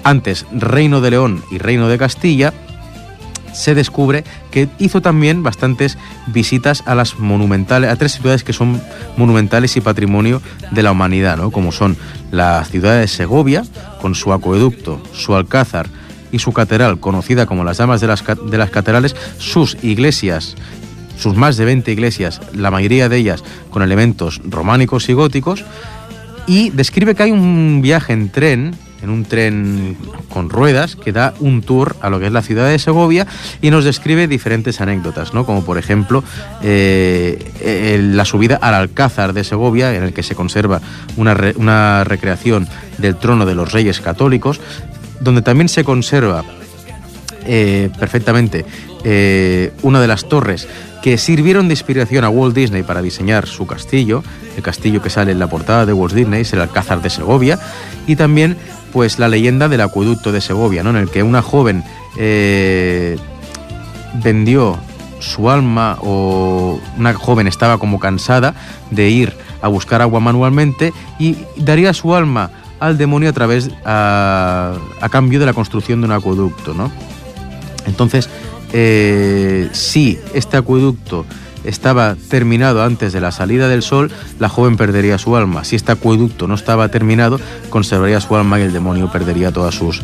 antes 0.03 0.45
Reino 0.51 1.01
de 1.01 1.11
León 1.11 1.43
y 1.51 1.57
Reino 1.57 1.87
de 1.87 1.97
Castilla, 1.97 2.53
se 3.57 3.73
descubre 3.73 4.23
que 4.51 4.69
hizo 4.77 5.01
también 5.01 5.41
bastantes 5.41 5.97
visitas 6.27 6.83
a 6.85 6.93
las 6.93 7.17
monumentales, 7.17 7.89
a 7.89 7.95
tres 7.95 8.13
ciudades 8.13 8.43
que 8.43 8.53
son 8.53 8.81
monumentales 9.17 9.75
y 9.77 9.81
patrimonio 9.81 10.41
de 10.71 10.83
la 10.83 10.91
humanidad, 10.91 11.37
¿no? 11.37 11.49
como 11.51 11.71
son 11.71 11.97
la 12.31 12.63
ciudad 12.65 12.99
de 12.99 13.07
Segovia, 13.07 13.63
con 13.99 14.13
su 14.13 14.31
acueducto, 14.31 15.01
su 15.11 15.35
alcázar 15.35 15.87
y 16.31 16.39
su 16.39 16.53
catedral, 16.53 16.99
conocida 16.99 17.47
como 17.47 17.63
las 17.63 17.77
Damas 17.77 17.99
de 17.99 18.07
las, 18.07 18.23
de 18.23 18.57
las 18.57 18.69
Catedrales, 18.69 19.15
sus 19.39 19.77
iglesias, 19.81 20.55
sus 21.17 21.35
más 21.35 21.57
de 21.57 21.65
20 21.65 21.91
iglesias, 21.91 22.41
la 22.53 22.69
mayoría 22.69 23.09
de 23.09 23.17
ellas 23.17 23.43
con 23.71 23.81
elementos 23.81 24.39
románicos 24.45 25.09
y 25.09 25.13
góticos, 25.13 25.65
y 26.45 26.69
describe 26.69 27.15
que 27.15 27.23
hay 27.23 27.31
un 27.31 27.81
viaje 27.81 28.13
en 28.13 28.29
tren 28.29 28.75
en 29.01 29.09
un 29.09 29.25
tren 29.25 29.97
con 30.29 30.49
ruedas 30.49 30.95
que 30.95 31.11
da 31.11 31.33
un 31.39 31.61
tour 31.61 31.95
a 32.01 32.09
lo 32.09 32.19
que 32.19 32.27
es 32.27 32.31
la 32.31 32.41
ciudad 32.41 32.67
de 32.67 32.79
Segovia 32.79 33.27
y 33.61 33.71
nos 33.71 33.83
describe 33.83 34.27
diferentes 34.27 34.81
anécdotas, 34.81 35.33
¿no? 35.33 35.45
como 35.45 35.63
por 35.63 35.77
ejemplo 35.77 36.23
eh, 36.63 37.99
la 38.13 38.25
subida 38.25 38.57
al 38.61 38.73
Alcázar 38.73 39.33
de 39.33 39.43
Segovia, 39.43 39.95
en 39.95 40.03
el 40.03 40.13
que 40.13 40.23
se 40.23 40.35
conserva 40.35 40.81
una, 41.15 41.35
una 41.57 42.03
recreación 42.03 42.67
del 42.97 43.15
trono 43.15 43.45
de 43.45 43.55
los 43.55 43.71
reyes 43.71 44.01
católicos, 44.01 44.59
donde 45.19 45.41
también 45.41 45.69
se 45.69 45.83
conserva 45.83 46.43
eh, 47.49 47.89
perfectamente 47.97 48.65
eh, 49.05 49.71
una 49.81 50.01
de 50.01 50.07
las 50.07 50.27
torres 50.27 50.67
que 51.01 51.17
sirvieron 51.17 51.69
de 51.69 51.75
inspiración 51.75 52.25
a 52.25 52.29
Walt 52.29 52.53
Disney 52.53 52.83
para 52.83 53.01
diseñar 53.01 53.47
su 53.47 53.65
castillo, 53.65 54.21
el 54.57 54.63
castillo 54.63 55.01
que 55.01 55.09
sale 55.09 55.31
en 55.31 55.39
la 55.39 55.47
portada 55.47 55.85
de 55.85 55.93
Walt 55.93 56.13
Disney 56.13 56.41
es 56.41 56.51
el 56.51 56.59
Alcázar 56.59 57.01
de 57.01 57.09
Segovia, 57.09 57.57
y 58.05 58.17
también 58.17 58.57
pues 58.91 59.19
la 59.19 59.27
leyenda 59.27 59.67
del 59.67 59.81
acueducto 59.81 60.31
de 60.31 60.41
Segovia, 60.41 60.83
¿no? 60.83 60.91
en 60.91 60.97
el 60.97 61.09
que 61.09 61.23
una 61.23 61.41
joven 61.41 61.83
eh, 62.17 63.17
vendió 64.23 64.77
su 65.19 65.49
alma 65.49 65.97
o 66.01 66.79
una 66.97 67.13
joven 67.13 67.47
estaba 67.47 67.77
como 67.77 67.99
cansada 67.99 68.55
de 68.91 69.09
ir 69.09 69.33
a 69.61 69.67
buscar 69.67 70.01
agua 70.01 70.19
manualmente 70.19 70.93
y 71.19 71.37
daría 71.57 71.93
su 71.93 72.15
alma 72.15 72.51
al 72.79 72.97
demonio 72.97 73.29
a 73.29 73.33
través 73.33 73.69
a, 73.85 74.77
cambio 75.11 75.39
de 75.39 75.45
la 75.45 75.53
construcción 75.53 76.01
de 76.01 76.05
un 76.05 76.11
acueducto, 76.11 76.73
¿no? 76.73 76.91
Entonces, 77.85 78.29
eh, 78.73 79.69
este 79.71 80.57
acueducto 80.57 81.25
estaba 81.67 82.15
terminado 82.29 82.83
antes 82.83 83.13
de 83.13 83.21
la 83.21 83.31
salida 83.31 83.67
del 83.67 83.81
sol, 83.81 84.11
la 84.39 84.49
joven 84.49 84.77
perdería 84.77 85.17
su 85.17 85.35
alma. 85.35 85.63
Si 85.63 85.75
este 85.75 85.91
acueducto 85.91 86.47
no 86.47 86.55
estaba 86.55 86.89
terminado, 86.89 87.39
conservaría 87.69 88.21
su 88.21 88.35
alma 88.35 88.59
y 88.59 88.63
el 88.63 88.73
demonio 88.73 89.11
perdería 89.11 89.51
todas 89.51 89.75
sus, 89.75 90.01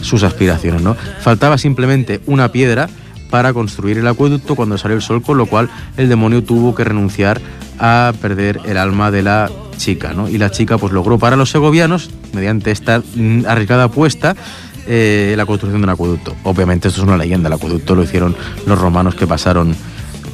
sus 0.00 0.22
aspiraciones. 0.22 0.82
¿no? 0.82 0.96
Faltaba 1.20 1.58
simplemente 1.58 2.20
una 2.26 2.50
piedra 2.50 2.88
para 3.30 3.52
construir 3.52 3.98
el 3.98 4.06
acueducto 4.06 4.54
cuando 4.54 4.78
salió 4.78 4.96
el 4.96 5.02
sol, 5.02 5.22
con 5.22 5.38
lo 5.38 5.46
cual 5.46 5.68
el 5.96 6.08
demonio 6.08 6.44
tuvo 6.44 6.74
que 6.74 6.84
renunciar 6.84 7.40
a 7.78 8.12
perder 8.20 8.60
el 8.64 8.76
alma 8.76 9.10
de 9.10 9.22
la 9.22 9.50
chica. 9.76 10.12
¿no? 10.12 10.28
Y 10.28 10.38
la 10.38 10.50
chica 10.50 10.78
pues 10.78 10.92
logró 10.92 11.18
para 11.18 11.36
los 11.36 11.50
segovianos, 11.50 12.10
mediante 12.32 12.70
esta 12.70 13.00
mm, 13.00 13.46
arriesgada 13.46 13.84
apuesta, 13.84 14.36
eh, 14.86 15.34
la 15.36 15.46
construcción 15.46 15.80
de 15.80 15.84
un 15.84 15.90
acueducto. 15.90 16.34
Obviamente 16.44 16.88
esto 16.88 17.00
es 17.00 17.06
una 17.06 17.16
leyenda, 17.16 17.48
el 17.48 17.54
acueducto 17.54 17.94
lo 17.94 18.02
hicieron 18.02 18.36
los 18.66 18.78
romanos 18.78 19.14
que 19.14 19.26
pasaron 19.26 19.74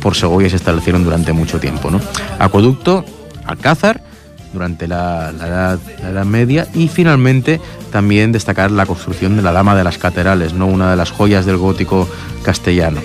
por 0.00 0.14
Segovia 0.14 0.50
se 0.50 0.56
establecieron 0.56 1.04
durante 1.04 1.32
mucho 1.32 1.60
tiempo. 1.60 1.90
¿no? 1.90 2.00
Acueducto, 2.38 3.04
Alcázar, 3.44 4.02
durante 4.52 4.88
la, 4.88 5.30
edad, 5.30 6.24
Media 6.24 6.66
y 6.74 6.88
finalmente 6.88 7.60
también 7.92 8.32
destacar 8.32 8.70
la 8.70 8.86
construcción 8.86 9.36
de 9.36 9.42
la 9.42 9.52
Dama 9.52 9.76
de 9.76 9.84
las 9.84 9.98
Catedrales, 9.98 10.54
¿no? 10.54 10.66
una 10.66 10.90
de 10.90 10.96
las 10.96 11.10
joyas 11.10 11.46
del 11.46 11.56
gótico 11.56 12.08
castellano. 12.42 13.00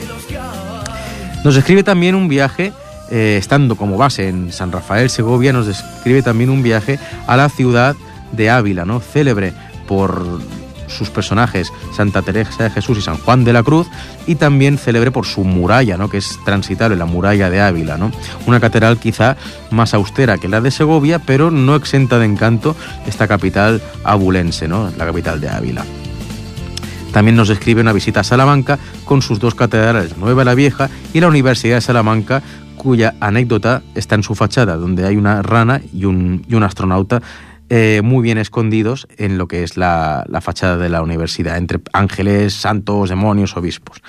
Nos 1.43 1.55
describe 1.55 1.83
también 1.83 2.15
un 2.15 2.27
viaje, 2.27 2.73
eh, 3.11 3.37
estando 3.39 3.75
como 3.75 3.97
base 3.97 4.27
en 4.27 4.51
San 4.51 4.71
Rafael 4.71 5.09
Segovia, 5.09 5.53
nos 5.53 5.67
describe 5.67 6.23
también 6.23 6.49
un 6.49 6.63
viaje 6.63 6.99
a 7.27 7.37
la 7.37 7.49
ciudad 7.49 7.95
de 8.31 8.49
Ávila, 8.49 8.85
¿no? 8.85 8.99
célebre 8.99 9.53
por 9.87 10.39
sus 10.87 11.09
personajes 11.09 11.71
Santa 11.93 12.21
Teresa 12.21 12.63
de 12.63 12.69
Jesús 12.69 12.97
y 12.97 13.01
San 13.01 13.17
Juan 13.17 13.43
de 13.43 13.53
la 13.53 13.63
Cruz 13.63 13.87
y 14.27 14.35
también 14.35 14.77
célebre 14.77 15.11
por 15.11 15.25
su 15.25 15.43
muralla, 15.43 15.97
¿no? 15.97 16.09
que 16.09 16.17
es 16.17 16.39
transitable, 16.45 16.95
la 16.95 17.05
muralla 17.05 17.49
de 17.49 17.61
Ávila, 17.61 17.97
¿no? 17.97 18.11
una 18.45 18.59
catedral 18.59 18.97
quizá 18.97 19.37
más 19.71 19.93
austera 19.93 20.37
que 20.37 20.47
la 20.47 20.61
de 20.61 20.71
Segovia, 20.71 21.19
pero 21.19 21.51
no 21.51 21.75
exenta 21.75 22.19
de 22.19 22.25
encanto 22.25 22.75
esta 23.07 23.27
capital 23.27 23.81
abulense, 24.03 24.67
¿no? 24.67 24.91
la 24.97 25.05
capital 25.05 25.41
de 25.41 25.49
Ávila. 25.49 25.85
También 27.11 27.37
nos 27.37 27.47
describe 27.47 27.79
una 27.79 27.93
visita 27.93 28.19
a 28.19 28.23
Salamanca 28.25 28.77
con 29.05 29.21
sus 29.21 29.39
dos 29.39 29.55
catedrales, 29.55 30.17
Nueva 30.17 30.43
la 30.43 30.53
Vieja 30.53 30.89
y 31.13 31.21
la 31.21 31.29
Universidad 31.29 31.75
de 31.75 31.81
Salamanca, 31.81 32.43
cuya 32.75 33.15
anécdota 33.21 33.81
está 33.95 34.15
en 34.15 34.23
su 34.23 34.35
fachada, 34.35 34.75
donde 34.75 35.07
hay 35.07 35.15
una 35.15 35.41
rana 35.41 35.81
y 35.93 36.03
un, 36.03 36.45
y 36.49 36.55
un 36.55 36.63
astronauta 36.63 37.21
eh, 37.69 38.01
muy 38.03 38.21
bien 38.21 38.37
escondidos 38.37 39.07
en 39.17 39.37
lo 39.37 39.47
que 39.47 39.63
es 39.63 39.75
la, 39.75 40.25
fachada 40.41 40.77
de 40.77 40.89
la 40.89 41.01
universidad, 41.01 41.57
entre 41.57 41.79
ángeles, 41.93 42.53
santos, 42.53 43.09
demonios, 43.09 43.57
obispos. 43.57 44.03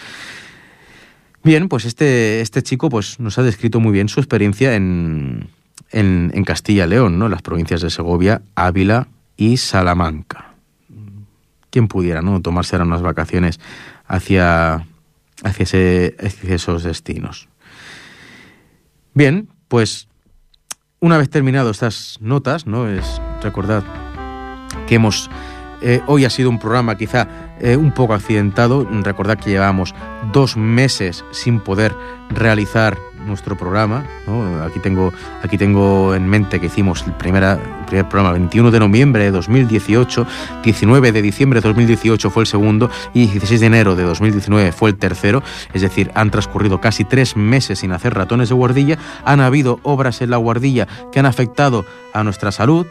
Bien, 1.42 1.68
pues 1.68 1.84
este, 1.86 2.40
este 2.42 2.62
chico 2.62 2.90
pues, 2.90 3.18
nos 3.18 3.38
ha 3.38 3.42
descrito 3.42 3.80
muy 3.80 3.92
bien 3.92 4.08
su 4.08 4.20
experiencia 4.20 4.74
en, 4.74 5.48
en, 5.90 6.44
Castilla 6.44 6.84
y 6.84 6.88
León, 6.88 7.18
¿no? 7.18 7.28
las 7.28 7.42
provincias 7.42 7.80
de 7.80 7.88
Segovia, 7.88 8.42
Ávila 8.54 9.08
y 9.36 9.56
Salamanca. 9.56 10.54
¿Quién 11.70 11.88
pudiera 11.88 12.20
¿no? 12.20 12.42
tomarse 12.42 12.76
ahora 12.76 12.84
unas 12.86 13.02
vacaciones 13.02 13.60
hacia, 14.06 14.86
hacia, 15.44 15.64
hacia 15.64 16.54
esos 16.54 16.82
destinos? 16.82 17.48
Bien, 19.14 19.48
pues 19.68 20.08
una 21.00 21.16
vez 21.16 21.30
terminado 21.30 21.70
estas 21.70 22.18
notas, 22.20 22.66
¿no? 22.66 22.88
Es 22.88 23.20
recordad 23.46 23.84
que 24.86 24.96
hemos 24.96 25.30
eh, 25.80 26.00
hoy 26.06 26.24
ha 26.24 26.30
sido 26.30 26.50
un 26.50 26.58
programa 26.58 26.96
quizá 26.96 27.28
eh, 27.60 27.76
un 27.76 27.92
poco 27.92 28.14
accidentado. 28.14 28.86
Recordad 29.02 29.38
que 29.38 29.50
llevamos 29.50 29.94
dos 30.32 30.56
meses 30.56 31.24
sin 31.30 31.60
poder 31.60 31.94
realizar 32.30 32.98
nuestro 33.26 33.56
programa. 33.56 34.04
Aquí, 34.64 34.78
tengo, 34.80 35.12
aquí 35.42 35.58
tengo 35.58 36.14
en 36.14 36.28
mente 36.28 36.60
que 36.60 36.66
hicimos 36.66 37.04
el, 37.06 37.12
primer 37.14 37.58
programa 38.08 38.32
21 38.32 38.70
de 38.70 38.78
noviembre 38.78 39.24
de 39.24 39.30
2018, 39.32 40.26
19 40.62 41.12
de 41.12 41.22
diciembre 41.22 41.60
de 41.60 41.68
2018 41.68 42.30
fue 42.30 42.44
el 42.44 42.46
segundo 42.46 42.88
y 43.14 43.26
16 43.26 43.60
de 43.60 43.66
enero 43.66 43.96
de 43.96 44.04
2019 44.04 44.72
fue 44.72 44.90
el 44.90 44.96
tercero. 44.96 45.42
Es 45.72 45.82
decir, 45.82 46.10
han 46.14 46.30
transcurrido 46.30 46.80
casi 46.80 47.04
tres 47.04 47.36
meses 47.36 47.80
sin 47.80 47.92
hacer 47.92 48.14
ratones 48.14 48.48
de 48.48 48.54
guardilla. 48.54 48.98
Han 49.24 49.40
habido 49.40 49.80
obras 49.82 50.22
en 50.22 50.30
la 50.30 50.36
guardilla 50.36 50.86
que 51.10 51.18
han 51.18 51.26
afectado 51.26 51.84
a 52.12 52.22
nuestra 52.22 52.52
salud 52.52 52.86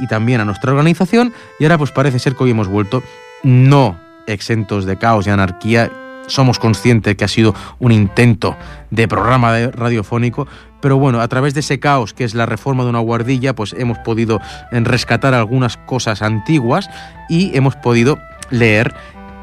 y 0.00 0.06
también 0.06 0.40
a 0.40 0.44
nuestra 0.44 0.72
organización 0.72 1.32
y 1.58 1.64
ahora 1.64 1.78
pues 1.78 1.92
parece 1.92 2.18
ser 2.18 2.34
que 2.34 2.44
hoy 2.44 2.50
hemos 2.50 2.68
vuelto 2.68 3.02
no 3.42 3.96
exentos 4.26 4.84
de 4.84 4.96
caos 4.96 5.26
y 5.26 5.30
anarquía. 5.30 5.90
Somos 6.26 6.58
conscientes 6.58 7.16
que 7.16 7.24
ha 7.24 7.28
sido 7.28 7.54
un 7.78 7.90
intento 7.90 8.54
de 8.90 9.08
programa 9.08 9.56
radiofónico, 9.70 10.46
pero 10.82 10.98
bueno, 10.98 11.20
a 11.20 11.28
través 11.28 11.54
de 11.54 11.60
ese 11.60 11.80
caos 11.80 12.12
que 12.12 12.24
es 12.24 12.34
la 12.34 12.44
reforma 12.44 12.84
de 12.84 12.90
una 12.90 12.98
guardilla, 12.98 13.54
pues 13.54 13.74
hemos 13.78 13.98
podido 13.98 14.40
eh, 14.70 14.80
rescatar 14.80 15.32
algunas 15.32 15.78
cosas 15.78 16.20
antiguas 16.20 16.90
y 17.30 17.56
hemos 17.56 17.76
podido 17.76 18.18
leer 18.50 18.94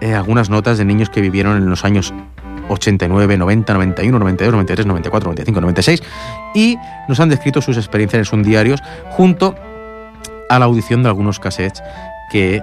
eh, 0.01 0.13
algunas 0.13 0.49
notas 0.49 0.77
de 0.77 0.85
niños 0.85 1.09
que 1.09 1.21
vivieron 1.21 1.57
en 1.57 1.69
los 1.69 1.83
años 1.85 2.13
89, 2.69 3.37
90, 3.37 3.73
91, 3.73 4.19
92, 4.19 4.53
93, 4.53 4.85
94, 4.85 5.27
95, 5.27 5.61
96 5.61 6.03
y 6.53 6.77
nos 7.07 7.19
han 7.19 7.29
descrito 7.29 7.61
sus 7.61 7.77
experiencias 7.77 8.19
en 8.19 8.25
sus 8.25 8.45
diarios 8.45 8.81
junto 9.09 9.47
a 9.47 9.74
la 10.49 10.65
audición 10.65 11.03
de 11.03 11.09
algunos 11.09 11.39
cassettes 11.39 11.83
que 12.31 12.61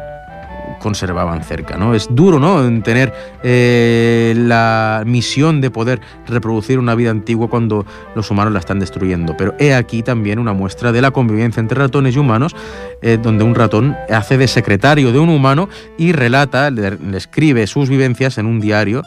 conservaban 0.83 1.43
cerca. 1.45 1.77
¿no? 1.77 1.95
Es 1.95 2.09
duro 2.11 2.39
¿no? 2.39 2.83
tener 2.83 3.13
eh, 3.43 4.35
la 4.37 5.05
misión 5.07 5.61
de 5.61 5.71
poder 5.71 6.01
reproducir 6.27 6.79
una 6.79 6.95
vida 6.95 7.11
antigua 7.11 7.49
cuando 7.49 7.87
los 8.15 8.31
humanos 8.31 8.53
la 8.53 8.59
están 8.59 8.81
destruyendo. 8.81 9.37
Pero 9.37 9.55
he 9.59 9.75
aquí 9.75 10.03
también 10.03 10.39
una 10.39 10.53
muestra 10.53 10.93
de 10.93 11.01
la 11.01 11.11
convivencia 11.11 11.61
entre 11.61 11.79
ratones 11.79 12.17
y 12.17 12.19
humanos, 12.19 12.55
eh, 13.01 13.19
donde 13.23 13.45
un 13.45 13.55
ratón 13.55 13.97
hace 14.11 14.37
de 14.37 14.49
secretario 14.49 15.13
de 15.13 15.19
un 15.19 15.29
humano 15.29 15.69
y 15.97 16.13
relata, 16.13 16.71
le 16.71 17.17
escribe 17.17 17.67
sus 17.67 17.89
vivencias 17.89 18.39
en 18.39 18.47
un 18.47 18.61
diario 18.61 19.03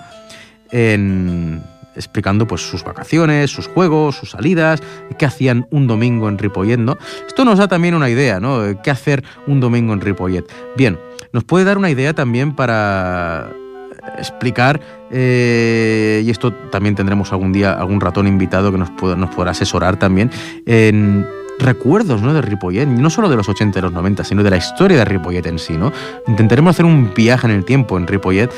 en 0.71 1.61
explicando 1.95 2.47
pues 2.47 2.61
sus 2.61 2.83
vacaciones, 2.83 3.51
sus 3.51 3.67
juegos, 3.67 4.15
sus 4.15 4.31
salidas, 4.31 4.81
qué 5.17 5.25
hacían 5.25 5.67
un 5.71 5.87
domingo 5.87 6.29
en 6.29 6.37
Ripollet. 6.37 6.79
Esto 7.27 7.45
nos 7.45 7.59
da 7.59 7.67
también 7.67 7.95
una 7.95 8.09
idea, 8.09 8.39
¿no? 8.39 8.61
¿Qué 8.83 8.91
hacer 8.91 9.23
un 9.47 9.59
domingo 9.59 9.93
en 9.93 10.01
Ripollet? 10.01 10.45
Bien, 10.75 10.99
nos 11.31 11.43
puede 11.43 11.65
dar 11.65 11.77
una 11.77 11.89
idea 11.89 12.13
también 12.13 12.55
para 12.55 13.51
explicar, 14.17 14.79
eh, 15.11 16.21
y 16.25 16.29
esto 16.29 16.53
también 16.71 16.95
tendremos 16.95 17.31
algún 17.31 17.51
día 17.51 17.73
algún 17.73 17.99
ratón 18.01 18.27
invitado 18.27 18.71
que 18.71 18.77
nos, 18.77 18.89
pueda, 18.91 19.15
nos 19.15 19.33
podrá 19.33 19.51
asesorar 19.51 19.97
también, 19.97 20.31
en 20.65 21.25
recuerdos 21.59 22.21
¿no? 22.21 22.33
de 22.33 22.41
Ripollet, 22.41 22.85
no 22.85 23.09
solo 23.09 23.29
de 23.29 23.35
los 23.35 23.47
80 23.49 23.79
y 23.79 23.81
los 23.81 23.93
90, 23.93 24.23
sino 24.23 24.43
de 24.43 24.49
la 24.49 24.57
historia 24.57 24.97
de 24.97 25.05
Ripollet 25.05 25.45
en 25.45 25.59
sí. 25.59 25.77
¿no? 25.77 25.91
Intentaremos 26.27 26.75
hacer 26.75 26.85
un 26.85 27.13
viaje 27.13 27.47
en 27.47 27.53
el 27.53 27.65
tiempo 27.65 27.97
en 27.97 28.07
Ripollet 28.07 28.51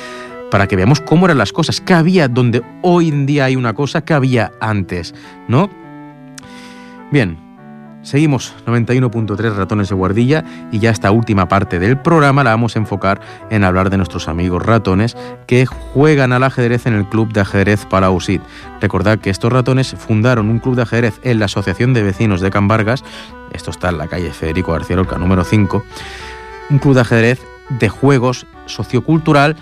para 0.52 0.68
que 0.68 0.76
veamos 0.76 1.02
cómo 1.02 1.26
eran 1.26 1.38
las 1.38 1.52
cosas, 1.52 1.82
qué 1.82 1.94
había 1.94 2.28
donde 2.28 2.64
hoy 2.82 3.10
en 3.10 3.26
día 3.26 3.46
hay 3.46 3.56
una 3.56 3.74
cosa, 3.74 4.02
qué 4.02 4.14
había 4.14 4.52
antes, 4.60 5.14
¿no? 5.48 5.70
Bien, 7.12 7.38
seguimos. 8.02 8.54
91.3 8.66 9.56
ratones 9.56 9.90
de 9.90 9.96
guardilla. 9.96 10.44
Y 10.72 10.80
ya 10.80 10.90
esta 10.90 11.12
última 11.12 11.48
parte 11.48 11.80
del 11.80 11.98
programa 11.98 12.44
la 12.44 12.52
vamos 12.52 12.76
a 12.76 12.80
enfocar 12.80 13.22
en 13.50 13.64
hablar 13.64 13.90
de 13.90 13.98
nuestros 13.98 14.28
amigos 14.28 14.66
ratones 14.66 15.16
que 15.46 15.66
juegan 15.66 16.34
al 16.34 16.44
ajedrez 16.44 16.86
en 16.86 16.94
el 16.94 17.08
Club 17.08 17.32
de 17.32 17.42
Ajedrez 17.42 17.86
Palausit. 17.86 18.42
Recordad 18.82 19.20
que 19.20 19.30
estos 19.30 19.52
ratones 19.52 19.96
fundaron 19.98 20.50
un 20.50 20.60
club 20.60 20.76
de 20.76 20.82
ajedrez 20.84 21.20
en 21.24 21.40
la 21.40 21.46
Asociación 21.46 21.94
de 21.94 22.04
Vecinos 22.04 22.42
de 22.42 22.52
Can 22.52 22.68
Vargas, 22.68 23.04
esto 23.54 23.72
está 23.72 23.90
en 23.90 23.98
la 23.98 24.08
calle 24.08 24.32
Federico 24.32 24.74
García 24.74 24.98
Lorca 24.98 25.18
número 25.18 25.44
5, 25.44 25.84
un 26.70 26.80
club 26.80 26.94
de 26.94 27.02
ajedrez 27.02 27.42
de 27.70 27.90
juegos 27.90 28.46
sociocultural 28.66 29.56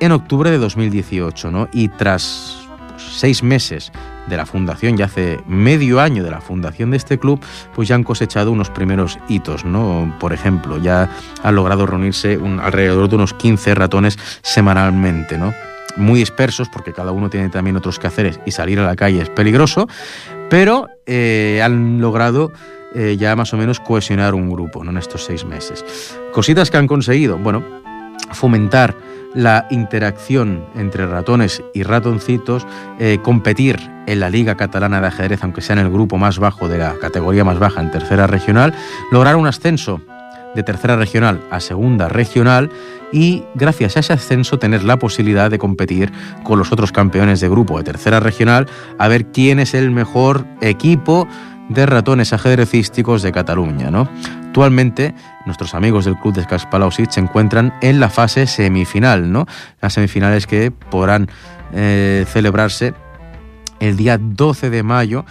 en 0.00 0.12
octubre 0.12 0.50
de 0.50 0.58
2018, 0.58 1.50
¿no? 1.50 1.68
Y 1.72 1.88
tras 1.88 2.66
pues, 2.90 3.02
seis 3.02 3.42
meses 3.42 3.92
de 4.26 4.36
la 4.36 4.46
fundación, 4.46 4.96
ya 4.96 5.04
hace 5.04 5.38
medio 5.46 6.00
año 6.00 6.24
de 6.24 6.30
la 6.30 6.40
fundación 6.40 6.90
de 6.90 6.96
este 6.96 7.18
club, 7.18 7.40
pues 7.74 7.88
ya 7.88 7.94
han 7.94 8.02
cosechado 8.02 8.50
unos 8.50 8.70
primeros 8.70 9.18
hitos, 9.28 9.64
¿no? 9.64 10.14
Por 10.18 10.32
ejemplo, 10.32 10.78
ya 10.78 11.08
han 11.42 11.54
logrado 11.54 11.86
reunirse 11.86 12.38
alrededor 12.60 13.08
de 13.08 13.16
unos 13.16 13.34
15 13.34 13.74
ratones 13.74 14.18
semanalmente, 14.42 15.38
¿no? 15.38 15.52
Muy 15.96 16.18
dispersos, 16.18 16.68
porque 16.68 16.92
cada 16.92 17.12
uno 17.12 17.30
tiene 17.30 17.48
también 17.48 17.76
otros 17.76 17.98
quehaceres 17.98 18.40
y 18.44 18.50
salir 18.50 18.80
a 18.80 18.86
la 18.86 18.96
calle 18.96 19.22
es 19.22 19.30
peligroso, 19.30 19.88
pero 20.50 20.88
eh, 21.06 21.60
han 21.64 22.00
logrado 22.00 22.52
eh, 22.94 23.16
ya 23.18 23.34
más 23.36 23.52
o 23.52 23.56
menos 23.56 23.80
cohesionar 23.80 24.34
un 24.34 24.50
grupo 24.50 24.84
¿no? 24.84 24.90
en 24.90 24.98
estos 24.98 25.24
seis 25.24 25.44
meses. 25.44 25.84
Cositas 26.32 26.70
que 26.70 26.76
han 26.76 26.86
conseguido, 26.86 27.38
bueno, 27.38 27.62
fomentar 28.32 28.94
la 29.36 29.66
interacción 29.70 30.64
entre 30.74 31.06
ratones 31.06 31.62
y 31.74 31.82
ratoncitos, 31.82 32.66
eh, 32.98 33.18
competir 33.22 33.78
en 34.06 34.20
la 34.20 34.30
Liga 34.30 34.56
Catalana 34.56 35.00
de 35.00 35.08
Ajedrez, 35.08 35.44
aunque 35.44 35.60
sea 35.60 35.74
en 35.74 35.80
el 35.80 35.92
grupo 35.92 36.16
más 36.16 36.38
bajo 36.38 36.68
de 36.68 36.78
la 36.78 36.94
categoría 36.98 37.44
más 37.44 37.58
baja 37.58 37.80
en 37.80 37.90
tercera 37.90 38.26
regional, 38.26 38.74
lograr 39.12 39.36
un 39.36 39.46
ascenso 39.46 40.00
de 40.54 40.62
tercera 40.62 40.96
regional 40.96 41.42
a 41.50 41.60
segunda 41.60 42.08
regional 42.08 42.70
y 43.12 43.44
gracias 43.54 43.96
a 43.96 44.00
ese 44.00 44.14
ascenso 44.14 44.58
tener 44.58 44.84
la 44.84 44.98
posibilidad 44.98 45.50
de 45.50 45.58
competir 45.58 46.10
con 46.42 46.58
los 46.58 46.72
otros 46.72 46.92
campeones 46.92 47.40
de 47.40 47.48
grupo 47.48 47.76
de 47.76 47.84
tercera 47.84 48.20
regional 48.20 48.66
a 48.98 49.06
ver 49.06 49.26
quién 49.26 49.60
es 49.60 49.74
el 49.74 49.90
mejor 49.90 50.46
equipo 50.62 51.28
de 51.68 51.86
ratones 51.86 52.32
ajedrecísticos 52.32 53.22
de 53.22 53.32
Cataluña. 53.32 53.90
¿no? 53.90 54.08
Actualmente 54.46 55.14
nuestros 55.44 55.74
amigos 55.74 56.04
del 56.04 56.16
Club 56.16 56.34
de 56.34 56.46
Palausit 56.70 57.10
se 57.10 57.20
encuentran 57.20 57.74
en 57.82 58.00
la 58.00 58.08
fase 58.08 58.46
semifinal, 58.46 59.30
¿no? 59.30 59.46
las 59.80 59.94
semifinales 59.94 60.46
que 60.46 60.70
podrán 60.70 61.28
eh, 61.72 62.24
celebrarse 62.28 62.94
el 63.80 63.96
día 63.96 64.18
12 64.18 64.70
de 64.70 64.82
mayo 64.82 65.24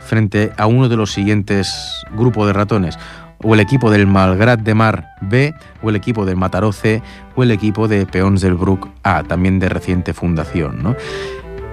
frente 0.00 0.52
a 0.56 0.66
uno 0.66 0.88
de 0.88 0.96
los 0.96 1.12
siguientes 1.12 1.72
grupos 2.12 2.46
de 2.46 2.52
ratones 2.52 2.98
o 3.42 3.54
el 3.54 3.60
equipo 3.60 3.90
del 3.90 4.06
Malgrat 4.06 4.60
de 4.60 4.74
Mar 4.74 5.16
B, 5.20 5.54
o 5.82 5.90
el 5.90 5.96
equipo 5.96 6.24
del 6.24 6.36
Mataró 6.36 6.72
C, 6.72 7.02
o 7.34 7.42
el 7.42 7.50
equipo 7.50 7.88
de 7.88 8.06
Peons 8.06 8.40
del 8.40 8.54
Brook 8.54 8.88
A, 9.02 9.22
también 9.24 9.58
de 9.58 9.68
reciente 9.68 10.14
fundación. 10.14 10.82
¿no? 10.82 10.96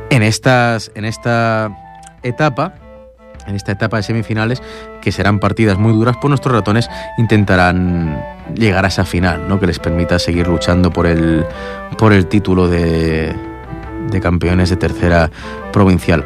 En, 0.10 0.23
estas, 0.23 0.91
en 0.95 1.05
esta 1.05 1.71
etapa, 2.23 2.73
en 3.49 3.55
esta 3.55 3.71
etapa 3.71 3.97
de 3.97 4.03
semifinales, 4.03 4.62
que 5.01 5.12
serán 5.12 5.39
partidas 5.39 5.77
muy 5.77 5.91
duras, 5.93 6.15
pues 6.21 6.29
nuestros 6.29 6.53
ratones 6.55 6.89
intentarán 7.17 8.23
llegar 8.55 8.85
a 8.85 8.88
esa 8.88 9.05
final, 9.05 9.47
¿no? 9.47 9.59
que 9.59 9.67
les 9.67 9.79
permita 9.79 10.19
seguir 10.19 10.47
luchando 10.47 10.91
por 10.91 11.07
el, 11.07 11.45
por 11.97 12.13
el 12.13 12.27
título 12.27 12.67
de, 12.67 13.35
de 14.09 14.21
campeones 14.21 14.69
de 14.69 14.77
tercera 14.77 15.29
provincial. 15.73 16.23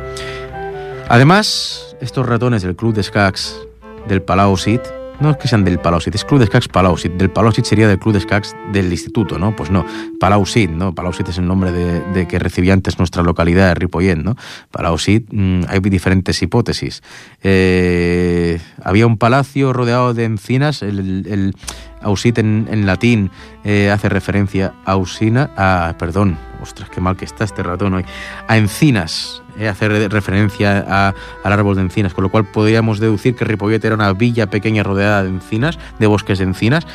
Además, 1.10 1.96
estos 2.02 2.26
ratones 2.26 2.64
del 2.64 2.76
Club 2.76 2.94
de 2.94 3.02
Escacs 3.02 3.60
del 4.08 4.22
Palau 4.22 4.58
Sit, 4.58 4.82
no 5.20 5.30
es 5.30 5.38
que 5.38 5.48
sean 5.48 5.64
del 5.64 5.80
Palausit, 5.80 6.16
es 6.16 6.26
Club 6.26 6.40
de 6.40 6.46
Escacs 6.46 6.68
Palausit. 6.68 7.14
Del 7.14 7.30
Palausit 7.30 7.66
sería 7.66 7.88
del 7.88 8.00
Club 8.00 8.14
de 8.14 8.20
Escacs 8.20 8.56
del 8.72 8.92
instituto, 8.92 9.40
¿no? 9.40 9.56
Pues 9.56 9.70
no, 9.70 9.86
Palausit, 10.20 10.70
¿no? 10.70 10.94
Palausit 10.94 11.30
es 11.30 11.38
el 11.38 11.48
nombre 11.48 11.72
de, 11.72 12.28
que 12.28 12.40
recibía 12.40 12.74
antes 12.74 12.98
nuestra 12.98 13.24
localidad 13.24 13.70
de 13.70 13.76
Ripollet, 13.76 14.18
¿no? 14.18 14.36
Palausit, 14.72 15.28
mm, 15.32 15.64
hay 15.68 15.80
diferentes 15.80 16.42
hipótesis. 16.42 17.04
Eh, 17.42 18.60
había 18.84 19.08
un 19.08 19.18
palacio 19.18 19.74
rodeado 19.74 20.14
de 20.14 20.26
encinas, 20.26 20.82
el, 20.82 21.56
Ausit 22.02 22.38
en, 22.38 22.86
latín 22.86 23.32
eh, 23.64 23.90
hace 23.90 24.10
referencia 24.10 24.74
a 24.84 24.98
Usina, 24.98 25.52
a, 25.56 25.96
perdón, 25.98 26.38
ostras, 26.62 26.90
qué 26.90 27.00
mal 27.00 27.16
que 27.16 27.26
está 27.26 27.44
este 27.44 27.64
ratón 27.64 27.94
hoy, 27.94 28.06
a 28.48 28.58
encinas, 28.58 29.43
eh, 29.58 29.68
hacer 29.68 30.12
referencia 30.12 30.86
a, 30.88 31.14
al 31.44 31.54
árbol 31.54 31.76
de 31.76 31.82
encinas, 31.82 32.14
con 32.14 32.24
lo 32.24 32.30
cual 32.30 32.46
podríamos 32.46 33.00
deducir 33.00 33.36
que 33.36 33.46
Ripollet 33.46 33.84
era 33.84 33.96
una 33.96 34.14
villa 34.14 34.50
pequeña 34.50 34.84
rodeada 34.84 35.24
de 35.24 35.30
encinas, 35.30 35.80
de 36.00 36.08
bosques 36.08 36.40
de 36.40 36.46
encinas, 36.46 36.86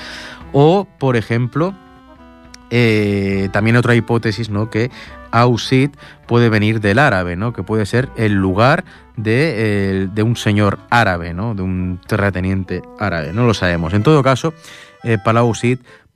o, 0.53 0.87
por 0.99 1.16
ejemplo, 1.16 1.75
eh, 2.71 3.49
también 3.53 3.77
otra 3.77 3.94
hipótesis, 3.94 4.51
¿no? 4.51 4.71
Que 4.71 4.90
Ausit 5.31 5.97
puede 6.27 6.49
venir 6.49 6.81
del 6.81 6.99
árabe, 6.99 7.37
¿no? 7.37 7.53
Que 7.53 7.62
puede 7.62 7.87
ser 7.87 8.09
el 8.16 8.35
lugar 8.35 8.85
de, 9.16 10.09
de, 10.12 10.23
un 10.23 10.37
señor 10.37 10.79
árabe, 10.90 11.35
¿no? 11.35 11.55
De 11.55 11.62
un 11.62 12.01
terrateniente 12.07 12.83
árabe. 12.99 13.33
No 13.33 13.47
lo 13.47 13.55
sabemos. 13.55 13.94
En 13.94 14.03
todo 14.03 14.23
caso, 14.23 14.55
eh, 15.05 15.18
Palau 15.23 15.53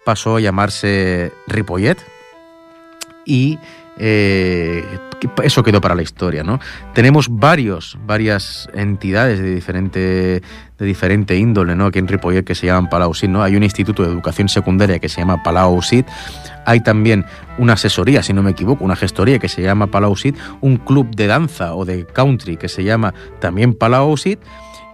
pasó 0.04 0.36
a 0.36 0.40
llamarse 0.40 1.32
Ripollet 1.46 1.98
y 3.24 3.58
eh, 3.98 4.84
eso 5.42 5.62
quedó 5.62 5.80
para 5.80 5.94
la 5.94 6.02
historia, 6.02 6.42
¿no? 6.42 6.58
Tenemos 6.94 7.28
varios, 7.30 7.98
varias 8.06 8.68
entidades 8.74 9.38
de 9.38 9.54
diferente, 9.54 10.42
de 10.78 10.86
diferente 10.86 11.36
índole, 11.36 11.76
¿no? 11.76 11.86
Aquí 11.86 11.98
en 11.98 12.08
Ripollet 12.08 12.44
que 12.44 12.54
se 12.54 12.66
llaman 12.66 12.88
Palau 12.88 13.14
Sit, 13.14 13.30
¿no? 13.30 13.42
Hay 13.42 13.56
un 13.56 13.62
instituto 13.62 14.02
de 14.02 14.08
educación 14.08 14.48
secundaria 14.48 14.98
que 14.98 15.08
se 15.08 15.20
llama 15.20 15.42
Palau 15.42 15.80
Sit, 15.82 16.06
hay 16.64 16.80
también 16.80 17.24
una 17.58 17.74
asesoría, 17.74 18.22
si 18.22 18.32
no 18.32 18.42
me 18.42 18.52
equivoco, 18.52 18.84
una 18.84 18.96
gestoría 18.96 19.38
que 19.38 19.48
se 19.48 19.62
llama 19.62 19.88
Palau 19.88 20.16
Sit, 20.16 20.36
un 20.60 20.76
club 20.78 21.14
de 21.14 21.26
danza 21.26 21.74
o 21.74 21.84
de 21.84 22.06
country 22.06 22.56
que 22.56 22.68
se 22.68 22.84
llama 22.84 23.14
también 23.40 23.74
Palau 23.74 24.16
Sit, 24.16 24.40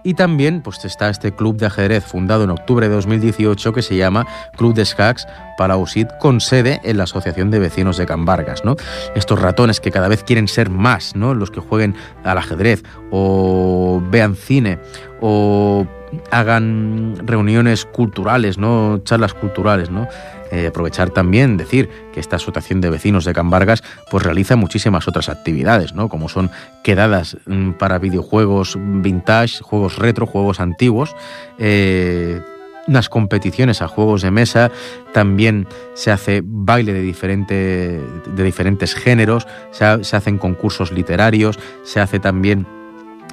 y 0.03 0.13
también 0.13 0.61
pues, 0.61 0.83
está 0.85 1.09
este 1.09 1.33
club 1.33 1.57
de 1.57 1.67
ajedrez 1.67 2.03
fundado 2.03 2.43
en 2.43 2.49
octubre 2.49 2.87
de 2.87 2.95
2018 2.95 3.73
que 3.73 3.81
se 3.81 3.95
llama 3.95 4.27
Club 4.57 4.73
de 4.73 4.83
Escacs 4.83 5.27
Palausit 5.57 6.07
con 6.19 6.41
sede 6.41 6.79
en 6.83 6.97
la 6.97 7.03
Asociación 7.03 7.51
de 7.51 7.59
Vecinos 7.59 7.97
de 7.97 8.05
Cambargas. 8.05 8.63
¿no? 8.63 8.75
Estos 9.15 9.41
ratones 9.41 9.79
que 9.79 9.91
cada 9.91 10.07
vez 10.07 10.23
quieren 10.23 10.47
ser 10.47 10.69
más, 10.69 11.15
¿no? 11.15 11.33
los 11.33 11.51
que 11.51 11.59
jueguen 11.59 11.95
al 12.23 12.37
ajedrez 12.37 12.83
o 13.11 14.01
vean 14.09 14.35
cine 14.35 14.79
o 15.21 15.85
hagan 16.31 17.15
reuniones 17.25 17.85
culturales, 17.85 18.57
¿no? 18.57 19.01
charlas 19.03 19.33
culturales. 19.33 19.89
¿no? 19.89 20.07
Eh, 20.51 20.67
aprovechar 20.67 21.11
también 21.11 21.57
decir 21.57 21.89
que 22.13 22.19
esta 22.19 22.37
asociación 22.37 22.81
de 22.81 22.89
vecinos 22.89 23.25
de 23.25 23.33
Cambargas 23.33 23.83
pues 24.09 24.23
realiza 24.23 24.55
muchísimas 24.55 25.07
otras 25.07 25.29
actividades, 25.29 25.93
¿no? 25.93 26.09
Como 26.09 26.27
son 26.27 26.49
quedadas 26.83 27.37
mm, 27.45 27.71
para 27.71 27.99
videojuegos 27.99 28.77
vintage, 28.79 29.61
juegos 29.61 29.97
retro, 29.97 30.25
juegos 30.25 30.59
antiguos. 30.59 31.15
Eh, 31.59 32.41
unas 32.87 33.09
competiciones 33.09 33.83
a 33.83 33.87
juegos 33.87 34.23
de 34.23 34.31
mesa, 34.31 34.71
también 35.13 35.67
se 35.93 36.09
hace 36.09 36.41
baile 36.43 36.91
de, 36.91 37.01
diferente, 37.01 38.01
de 38.25 38.43
diferentes 38.43 38.95
géneros, 38.95 39.45
se, 39.69 39.85
hacen 39.85 40.39
concursos 40.39 40.91
literarios, 40.91 41.59
se 41.83 41.99
hace 41.99 42.19
también 42.19 42.65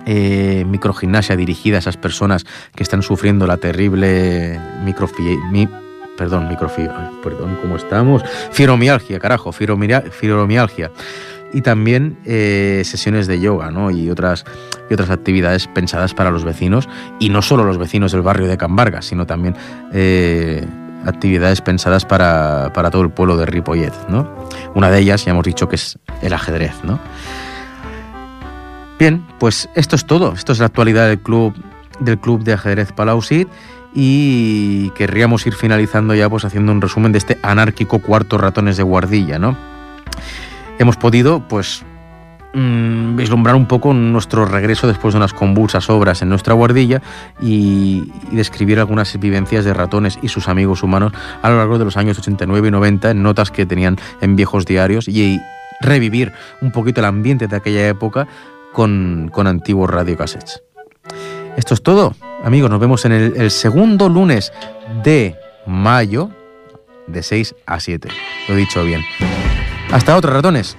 eh, 0.04 0.66
microgimnasia 0.68 1.36
dirigida 1.36 1.76
a 1.76 1.78
esas 1.78 1.96
personas 1.96 2.44
que 2.74 2.82
están 2.82 3.02
sufriendo 3.02 3.46
la 3.46 3.56
terrible 3.56 4.60
microfibromialgia 4.84 5.85
perdón, 6.16 6.48
microfibra, 6.48 7.10
perdón, 7.22 7.58
¿cómo 7.60 7.76
estamos? 7.76 8.22
Fibromialgia, 8.50 9.18
carajo, 9.18 9.52
fibromialgia. 9.52 10.90
Y 11.52 11.62
también 11.62 12.18
eh, 12.24 12.82
sesiones 12.84 13.26
de 13.26 13.40
yoga, 13.40 13.70
¿no? 13.70 13.90
Y 13.90 14.10
otras, 14.10 14.44
y 14.90 14.94
otras 14.94 15.10
actividades 15.10 15.68
pensadas 15.68 16.12
para 16.12 16.30
los 16.30 16.44
vecinos, 16.44 16.88
y 17.18 17.28
no 17.28 17.40
solo 17.40 17.64
los 17.64 17.78
vecinos 17.78 18.12
del 18.12 18.22
barrio 18.22 18.48
de 18.48 18.56
Cambarga, 18.56 19.00
sino 19.00 19.26
también 19.26 19.54
eh, 19.92 20.66
actividades 21.04 21.60
pensadas 21.60 22.04
para, 22.04 22.72
para, 22.74 22.90
todo 22.90 23.02
el 23.02 23.10
pueblo 23.10 23.36
de 23.36 23.46
Ripollet, 23.46 23.92
¿no? 24.08 24.28
Una 24.74 24.90
de 24.90 24.98
ellas, 24.98 25.24
ya 25.24 25.30
hemos 25.30 25.44
dicho 25.44 25.68
que 25.68 25.76
es 25.76 25.98
el 26.20 26.32
ajedrez, 26.32 26.74
¿no? 26.82 26.98
Bien, 28.98 29.26
pues 29.38 29.68
esto 29.74 29.96
es 29.96 30.06
todo. 30.06 30.32
Esto 30.32 30.52
es 30.52 30.58
la 30.58 30.66
actualidad 30.66 31.08
del 31.08 31.20
club, 31.20 31.54
del 32.00 32.18
club 32.18 32.42
de 32.42 32.54
ajedrez 32.54 32.92
Palausit 32.92 33.48
y 33.98 34.90
querríamos 34.90 35.46
ir 35.46 35.54
finalizando 35.54 36.14
ya 36.14 36.28
pues 36.28 36.44
haciendo 36.44 36.70
un 36.70 36.82
resumen 36.82 37.12
de 37.12 37.18
este 37.18 37.38
anárquico 37.42 37.98
cuarto 37.98 38.36
ratones 38.36 38.76
de 38.76 38.82
guardilla, 38.82 39.38
¿no? 39.38 39.56
Hemos 40.78 40.98
podido 40.98 41.40
pues 41.48 41.82
mm, 42.52 43.16
vislumbrar 43.16 43.54
un 43.54 43.64
poco 43.64 43.94
nuestro 43.94 44.44
regreso 44.44 44.86
después 44.86 45.14
de 45.14 45.18
unas 45.18 45.32
convulsas 45.32 45.88
obras 45.88 46.20
en 46.20 46.28
nuestra 46.28 46.52
guardilla 46.52 47.00
y, 47.40 48.12
describir 48.32 48.78
algunas 48.80 49.18
vivencias 49.18 49.64
de 49.64 49.72
ratones 49.72 50.18
y 50.20 50.28
sus 50.28 50.48
amigos 50.48 50.82
humanos 50.82 51.14
a 51.40 51.48
lo 51.48 51.56
largo 51.56 51.78
de 51.78 51.86
los 51.86 51.96
años 51.96 52.18
89 52.18 52.68
y 52.68 52.70
90 52.70 53.12
en 53.12 53.22
notas 53.22 53.50
que 53.50 53.64
tenían 53.64 53.96
en 54.20 54.36
viejos 54.36 54.66
diarios 54.66 55.08
y 55.08 55.40
revivir 55.80 56.32
un 56.60 56.70
poquito 56.70 57.00
el 57.00 57.06
ambiente 57.06 57.46
de 57.46 57.56
aquella 57.56 57.88
época 57.88 58.28
con, 58.74 59.30
con 59.32 59.46
antiguos 59.46 59.88
radiocassettes. 59.88 60.62
Esto 61.56 61.72
es 61.72 61.82
todo. 61.82 62.14
Amigos, 62.46 62.70
nos 62.70 62.78
vemos 62.78 63.04
en 63.04 63.10
el, 63.10 63.50
segundo 63.50 64.08
lunes 64.08 64.52
de 65.02 65.34
mayo 65.66 66.30
de 67.08 67.24
6 67.24 67.56
a 67.66 67.80
7. 67.80 68.08
Lo 68.46 68.54
he 68.54 68.56
dicho 68.56 68.84
bien. 68.84 69.00
Hasta 69.90 70.16
otros 70.16 70.32
ratones. 70.32 70.76